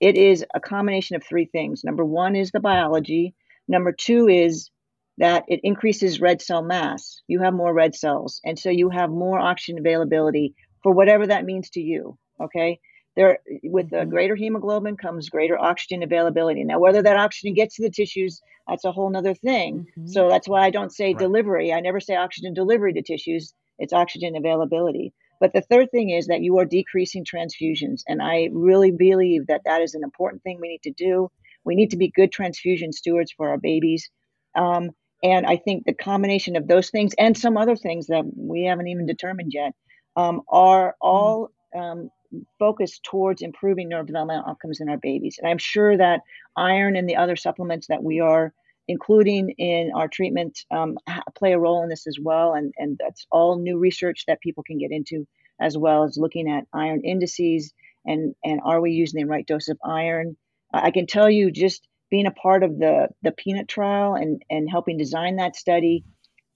It 0.00 0.16
is 0.16 0.44
a 0.54 0.60
combination 0.60 1.14
of 1.16 1.22
three 1.22 1.44
things. 1.46 1.84
Number 1.84 2.04
one 2.04 2.34
is 2.34 2.50
the 2.50 2.60
biology. 2.60 3.34
Number 3.68 3.92
two 3.92 4.28
is 4.28 4.70
that 5.18 5.44
it 5.48 5.60
increases 5.62 6.20
red 6.20 6.40
cell 6.40 6.62
mass. 6.62 7.20
You 7.28 7.40
have 7.40 7.54
more 7.54 7.74
red 7.74 7.94
cells, 7.94 8.40
and 8.44 8.58
so 8.58 8.70
you 8.70 8.88
have 8.90 9.10
more 9.10 9.38
oxygen 9.38 9.78
availability 9.78 10.54
for 10.82 10.92
whatever 10.92 11.26
that 11.26 11.44
means 11.44 11.70
to 11.70 11.80
you. 11.80 12.16
Okay. 12.40 12.80
There, 13.16 13.40
with 13.64 13.90
the 13.90 14.04
Mhm. 14.04 14.10
greater 14.10 14.36
hemoglobin 14.36 14.96
comes 14.96 15.28
greater 15.28 15.58
oxygen 15.58 16.04
availability. 16.04 16.62
Now, 16.62 16.78
whether 16.78 17.02
that 17.02 17.16
oxygen 17.16 17.54
gets 17.54 17.74
to 17.76 17.82
the 17.82 17.90
tissues, 17.90 18.40
that's 18.68 18.84
a 18.84 18.92
whole 18.92 19.14
other 19.16 19.34
thing. 19.34 19.86
Mhm. 19.98 20.08
So 20.08 20.28
that's 20.28 20.48
why 20.48 20.62
I 20.64 20.70
don't 20.70 20.92
say 20.92 21.06
Right. 21.06 21.18
delivery. 21.18 21.72
I 21.72 21.80
never 21.80 21.98
say 21.98 22.14
oxygen 22.14 22.54
delivery 22.54 22.92
to 22.92 23.02
tissues. 23.02 23.52
It's 23.80 23.92
oxygen 23.92 24.36
availability. 24.36 25.12
But 25.40 25.52
the 25.52 25.62
third 25.62 25.90
thing 25.90 26.10
is 26.10 26.28
that 26.28 26.42
you 26.42 26.58
are 26.58 26.64
decreasing 26.64 27.24
transfusions. 27.24 28.02
And 28.06 28.22
I 28.22 28.50
really 28.52 28.92
believe 28.92 29.48
that 29.48 29.62
that 29.64 29.82
is 29.82 29.94
an 29.94 30.04
important 30.04 30.42
thing 30.44 30.58
we 30.60 30.68
need 30.68 30.82
to 30.82 30.92
do. 30.92 31.28
We 31.64 31.74
need 31.74 31.90
to 31.90 31.96
be 31.96 32.08
good 32.08 32.30
transfusion 32.30 32.92
stewards 32.92 33.32
for 33.32 33.48
our 33.48 33.58
babies. 33.58 34.08
Um, 34.54 34.90
and 35.22 35.46
I 35.46 35.56
think 35.56 35.84
the 35.84 35.94
combination 35.94 36.56
of 36.56 36.68
those 36.68 36.90
things 36.90 37.14
and 37.18 37.36
some 37.36 37.56
other 37.56 37.76
things 37.76 38.06
that 38.06 38.24
we 38.36 38.64
haven't 38.64 38.88
even 38.88 39.06
determined 39.06 39.52
yet 39.54 39.72
um, 40.16 40.42
are 40.48 40.94
all 41.00 41.50
um, 41.76 42.10
focused 42.58 43.02
towards 43.04 43.42
improving 43.42 43.90
neurodevelopmental 43.90 44.48
outcomes 44.48 44.80
in 44.80 44.88
our 44.88 44.98
babies. 44.98 45.38
And 45.38 45.48
I'm 45.48 45.58
sure 45.58 45.96
that 45.96 46.20
iron 46.56 46.96
and 46.96 47.08
the 47.08 47.16
other 47.16 47.36
supplements 47.36 47.86
that 47.88 48.02
we 48.02 48.20
are 48.20 48.52
including 48.88 49.50
in 49.58 49.92
our 49.94 50.08
treatment 50.08 50.60
um, 50.70 50.96
play 51.36 51.52
a 51.52 51.58
role 51.58 51.82
in 51.82 51.88
this 51.88 52.06
as 52.06 52.18
well. 52.20 52.54
And, 52.54 52.72
and 52.78 52.98
that's 52.98 53.26
all 53.30 53.58
new 53.58 53.78
research 53.78 54.24
that 54.26 54.40
people 54.40 54.64
can 54.64 54.78
get 54.78 54.90
into, 54.90 55.26
as 55.60 55.76
well 55.76 56.04
as 56.04 56.16
looking 56.16 56.50
at 56.50 56.64
iron 56.72 57.02
indices 57.04 57.72
and, 58.06 58.34
and 58.42 58.60
are 58.64 58.80
we 58.80 58.92
using 58.92 59.20
the 59.20 59.28
right 59.28 59.46
dose 59.46 59.68
of 59.68 59.78
iron. 59.84 60.36
I 60.72 60.90
can 60.90 61.06
tell 61.06 61.30
you 61.30 61.50
just 61.50 61.86
being 62.10 62.26
a 62.26 62.30
part 62.30 62.62
of 62.62 62.78
the, 62.78 63.08
the 63.22 63.32
PENUT 63.32 63.68
trial 63.68 64.14
and, 64.14 64.42
and 64.50 64.68
helping 64.68 64.96
design 64.96 65.36
that 65.36 65.56
study 65.56 66.04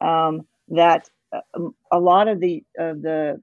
um, 0.00 0.42
that 0.68 1.08
um, 1.54 1.74
a 1.90 1.98
lot 1.98 2.28
of 2.28 2.40
the 2.40 2.64
of 2.78 3.02
the 3.02 3.40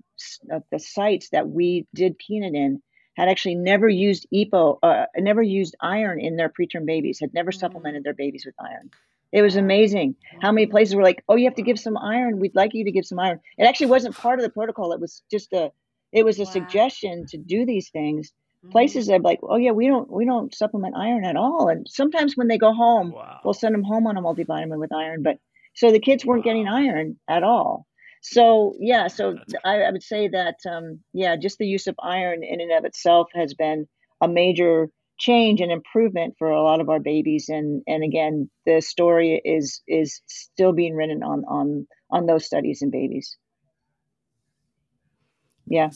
of 0.52 0.64
the 0.72 0.80
sites 0.80 1.30
that 1.30 1.50
we 1.50 1.88
did 1.94 2.18
PENUT 2.20 2.56
in 2.56 2.82
had 3.16 3.30
actually 3.30 3.56
never 3.56 3.90
used 3.90 4.28
EPO, 4.34 4.80
uh, 4.82 5.06
never 5.18 5.42
used 5.42 5.76
iron 5.82 6.20
in 6.22 6.38
their 6.38 6.50
preterm 6.50 6.86
babies, 6.86 7.20
had 7.20 7.34
never 7.34 7.52
mm. 7.52 7.60
supplemented 7.60 8.04
their 8.04 8.14
babies 8.14 8.46
with 8.46 8.56
iron. 8.60 8.90
It 9.32 9.42
was 9.42 9.58
amazing 9.58 10.16
how 10.42 10.52
many 10.52 10.66
places 10.66 10.96
were 10.96 11.04
like, 11.04 11.24
"Oh, 11.30 11.36
you 11.36 11.46
have 11.46 11.56
to 11.56 11.62
give 11.62 11.80
some 11.80 11.98
iron. 11.98 12.40
We'd 12.40 12.56
like 12.56 12.74
you 12.74 12.86
to 12.86 12.92
give 12.92 13.06
some 13.06 13.20
iron." 13.20 13.40
It 13.58 13.66
actually 13.66 13.88
wasn't 13.88 14.16
part 14.16 14.40
of 14.40 14.44
the 14.44 14.50
protocol. 14.50 14.92
It 14.92 15.00
was 15.00 15.22
just 15.30 15.54
a, 15.54 15.72
it 16.12 16.26
was 16.26 16.40
a 16.40 16.46
wow. 16.46 16.52
suggestion 16.52 17.26
to 17.28 17.38
do 17.38 17.66
these 17.66 17.90
things. 17.90 18.32
Mm-hmm. 18.64 18.72
Places 18.72 19.08
that 19.08 19.22
like, 19.22 19.40
"Oh 19.42 19.56
yeah, 19.56 19.72
we 19.72 19.88
don't 19.88 20.12
we 20.12 20.26
don't 20.26 20.54
supplement 20.54 20.96
iron 20.98 21.24
at 21.24 21.38
all." 21.38 21.70
And 21.70 21.88
sometimes 21.88 22.36
when 22.36 22.50
they 22.50 22.58
go 22.58 22.74
home, 22.74 23.12
wow. 23.12 23.40
we'll 23.44 23.54
send 23.54 23.74
them 23.74 23.84
home 23.84 24.06
on 24.06 24.18
a 24.18 24.22
multivitamin 24.22 24.80
with 24.80 24.92
iron. 24.92 25.24
But 25.24 25.38
so 25.76 25.92
the 25.92 26.00
kids 26.00 26.26
weren't 26.26 26.46
wow. 26.46 26.52
getting 26.52 26.68
iron 26.68 27.18
at 27.30 27.44
all. 27.44 27.88
So 28.22 28.76
yeah, 28.80 29.08
so 29.08 29.38
I, 29.64 29.84
I, 29.84 29.92
would 29.92 30.04
say 30.04 30.28
that 30.28 30.56
um, 30.70 31.00
yeah, 31.14 31.38
just 31.38 31.58
the 31.58 31.68
use 31.68 31.88
of 31.88 31.96
iron 32.04 32.44
in 32.44 32.60
and 32.60 32.72
of 32.74 32.84
itself 32.84 33.30
has 33.34 33.54
been 33.54 33.88
a 34.20 34.28
major 34.28 34.90
change 35.18 35.62
and 35.62 35.72
improvement 35.72 36.36
for 36.38 36.50
a 36.50 36.62
lot 36.62 36.82
of 36.82 36.90
our 36.90 37.00
babies. 37.00 37.48
And 37.48 37.82
and 37.88 38.04
again, 38.04 38.50
the 38.66 38.82
story 38.82 39.42
is 39.46 39.82
is 39.88 40.22
still 40.28 40.74
being 40.74 40.96
written 40.96 41.24
on 41.24 41.46
on 41.46 41.88
on 42.12 42.26
those 42.26 42.46
studies 42.46 42.82
in 42.82 42.92
babies. 42.92 43.38
Yeah. 45.66 45.90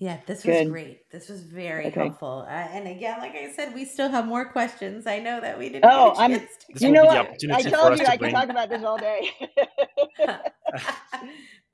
Yeah, 0.00 0.16
this 0.24 0.46
was 0.46 0.56
Good. 0.56 0.70
great. 0.70 1.10
This 1.10 1.28
was 1.28 1.42
very 1.42 1.88
okay. 1.88 2.00
helpful. 2.00 2.46
Uh, 2.48 2.52
and 2.52 2.88
again, 2.88 3.18
like 3.18 3.34
I 3.34 3.52
said, 3.52 3.74
we 3.74 3.84
still 3.84 4.08
have 4.08 4.26
more 4.26 4.46
questions. 4.46 5.06
I 5.06 5.18
know 5.18 5.42
that 5.42 5.58
we 5.58 5.68
didn't. 5.68 5.84
Oh, 5.84 6.14
I'm. 6.16 6.40
You 6.78 6.90
know 6.90 7.04
what? 7.04 7.36
I 7.52 7.60
told 7.60 7.98
you 7.98 8.06
I 8.06 8.16
could 8.16 8.30
talk 8.30 8.48
about 8.48 8.70
this 8.70 8.82
all 8.82 8.96
day. 8.96 9.30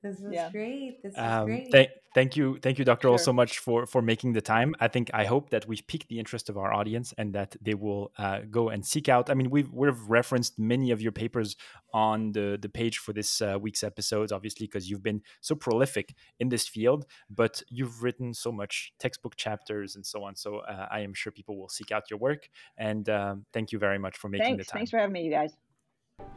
this 0.02 0.18
was 0.18 0.32
yeah. 0.32 0.50
great. 0.50 1.00
This 1.04 1.14
was 1.14 1.24
um, 1.24 1.46
great. 1.46 1.70
Th- 1.70 1.88
thank 2.16 2.34
you, 2.34 2.58
thank 2.62 2.78
you, 2.78 2.84
Doctor, 2.84 3.08
sure. 3.08 3.18
so 3.18 3.32
much 3.32 3.58
for 3.58 3.86
for 3.86 4.00
making 4.00 4.32
the 4.32 4.40
time. 4.40 4.74
I 4.80 4.88
think 4.88 5.10
I 5.12 5.24
hope 5.26 5.50
that 5.50 5.68
we've 5.68 5.86
piqued 5.86 6.08
the 6.08 6.18
interest 6.18 6.48
of 6.48 6.56
our 6.56 6.72
audience 6.72 7.12
and 7.18 7.34
that 7.34 7.56
they 7.60 7.74
will 7.74 8.10
uh, 8.18 8.40
go 8.50 8.70
and 8.70 8.84
seek 8.84 9.08
out. 9.08 9.28
I 9.30 9.34
mean, 9.34 9.50
we've 9.50 9.70
we've 9.70 10.02
referenced 10.08 10.58
many 10.58 10.90
of 10.90 11.00
your 11.04 11.12
papers 11.12 11.56
on 11.92 12.32
the 12.32 12.58
the 12.60 12.70
page 12.70 12.96
for 12.98 13.12
this 13.12 13.42
uh, 13.42 13.58
week's 13.60 13.82
episodes, 13.84 14.32
obviously, 14.32 14.66
because 14.66 14.88
you've 14.88 15.02
been 15.02 15.20
so 15.42 15.54
prolific 15.54 16.14
in 16.40 16.48
this 16.48 16.66
field. 16.66 17.04
But 17.28 17.62
you've 17.68 18.02
written 18.02 18.32
so 18.34 18.50
much 18.50 18.92
textbook 18.98 19.36
chapters 19.36 19.94
and 19.96 20.04
so 20.04 20.24
on. 20.24 20.34
So 20.36 20.58
uh, 20.60 20.86
I 20.90 21.00
am 21.00 21.12
sure 21.12 21.30
people 21.30 21.58
will 21.60 21.68
seek 21.68 21.92
out 21.92 22.04
your 22.10 22.18
work. 22.18 22.48
And 22.78 23.08
um, 23.10 23.44
thank 23.52 23.72
you 23.72 23.78
very 23.78 23.98
much 23.98 24.16
for 24.16 24.28
making 24.28 24.56
Thanks. 24.56 24.66
the 24.66 24.70
time. 24.72 24.78
Thanks 24.78 24.90
for 24.90 24.98
having 24.98 25.12
me, 25.12 25.24
you 25.24 25.30
guys. 25.30 25.52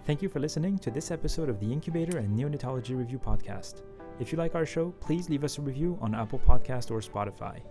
Thank 0.06 0.22
you 0.22 0.28
for 0.28 0.40
listening 0.40 0.78
to 0.80 0.92
this 0.92 1.10
episode 1.10 1.48
of 1.48 1.58
the 1.62 1.72
Incubator 1.72 2.18
and 2.18 2.38
Neonatology 2.38 2.98
Review 2.98 3.18
podcast. 3.18 3.76
If 4.20 4.34
you 4.34 4.38
like 4.38 4.54
our 4.54 4.66
show, 4.66 4.92
please 5.00 5.30
leave 5.30 5.46
us 5.46 5.58
a 5.58 5.62
review 5.62 5.98
on 6.02 6.14
Apple 6.14 6.40
Podcast 6.40 6.92
or 6.92 7.00
Spotify. 7.00 7.62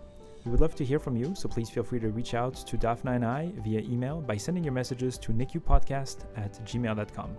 We 0.45 0.51
would 0.51 0.63
love 0.63 0.75
to 0.77 0.85
hear 0.85 0.99
from 0.99 1.15
you, 1.15 1.35
so 1.35 1.47
please 1.47 1.69
feel 1.69 1.83
free 1.83 2.01
to 2.01 2.09
reach 2.09 2.33
out 2.33 2.55
to 2.55 2.79
Daphna 2.79 3.17
and 3.17 3.25
I 3.25 3.53
via 3.63 3.81
email 3.81 4.23
by 4.23 4.39
sending 4.39 4.65
your 4.65 4.73
messages 4.73 5.19
to 5.19 5.33
nicupodcast 5.33 6.25
at 6.37 6.53
gmail.com. 6.65 7.37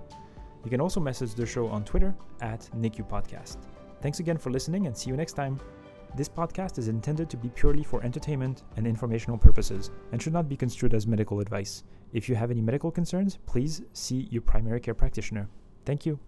You 0.63 0.69
can 0.69 0.79
also 0.79 0.99
message 0.99 1.33
the 1.33 1.45
show 1.45 1.67
on 1.67 1.83
Twitter 1.85 2.13
at 2.41 2.69
nicupodcast. 2.77 3.57
Thanks 4.01 4.19
again 4.19 4.37
for 4.37 4.51
listening 4.51 4.85
and 4.85 4.95
see 4.95 5.09
you 5.09 5.17
next 5.17 5.33
time. 5.33 5.59
This 6.15 6.29
podcast 6.29 6.77
is 6.77 6.87
intended 6.87 7.31
to 7.31 7.37
be 7.37 7.49
purely 7.49 7.83
for 7.83 8.03
entertainment 8.03 8.63
and 8.77 8.85
informational 8.85 9.39
purposes 9.39 9.89
and 10.11 10.21
should 10.21 10.33
not 10.33 10.47
be 10.47 10.55
construed 10.55 10.93
as 10.93 11.07
medical 11.07 11.39
advice. 11.39 11.83
If 12.13 12.29
you 12.29 12.35
have 12.35 12.51
any 12.51 12.61
medical 12.61 12.91
concerns, 12.91 13.39
please 13.47 13.81
see 13.93 14.27
your 14.29 14.43
primary 14.43 14.79
care 14.79 14.95
practitioner. 14.95 15.47
Thank 15.85 16.05
you. 16.05 16.19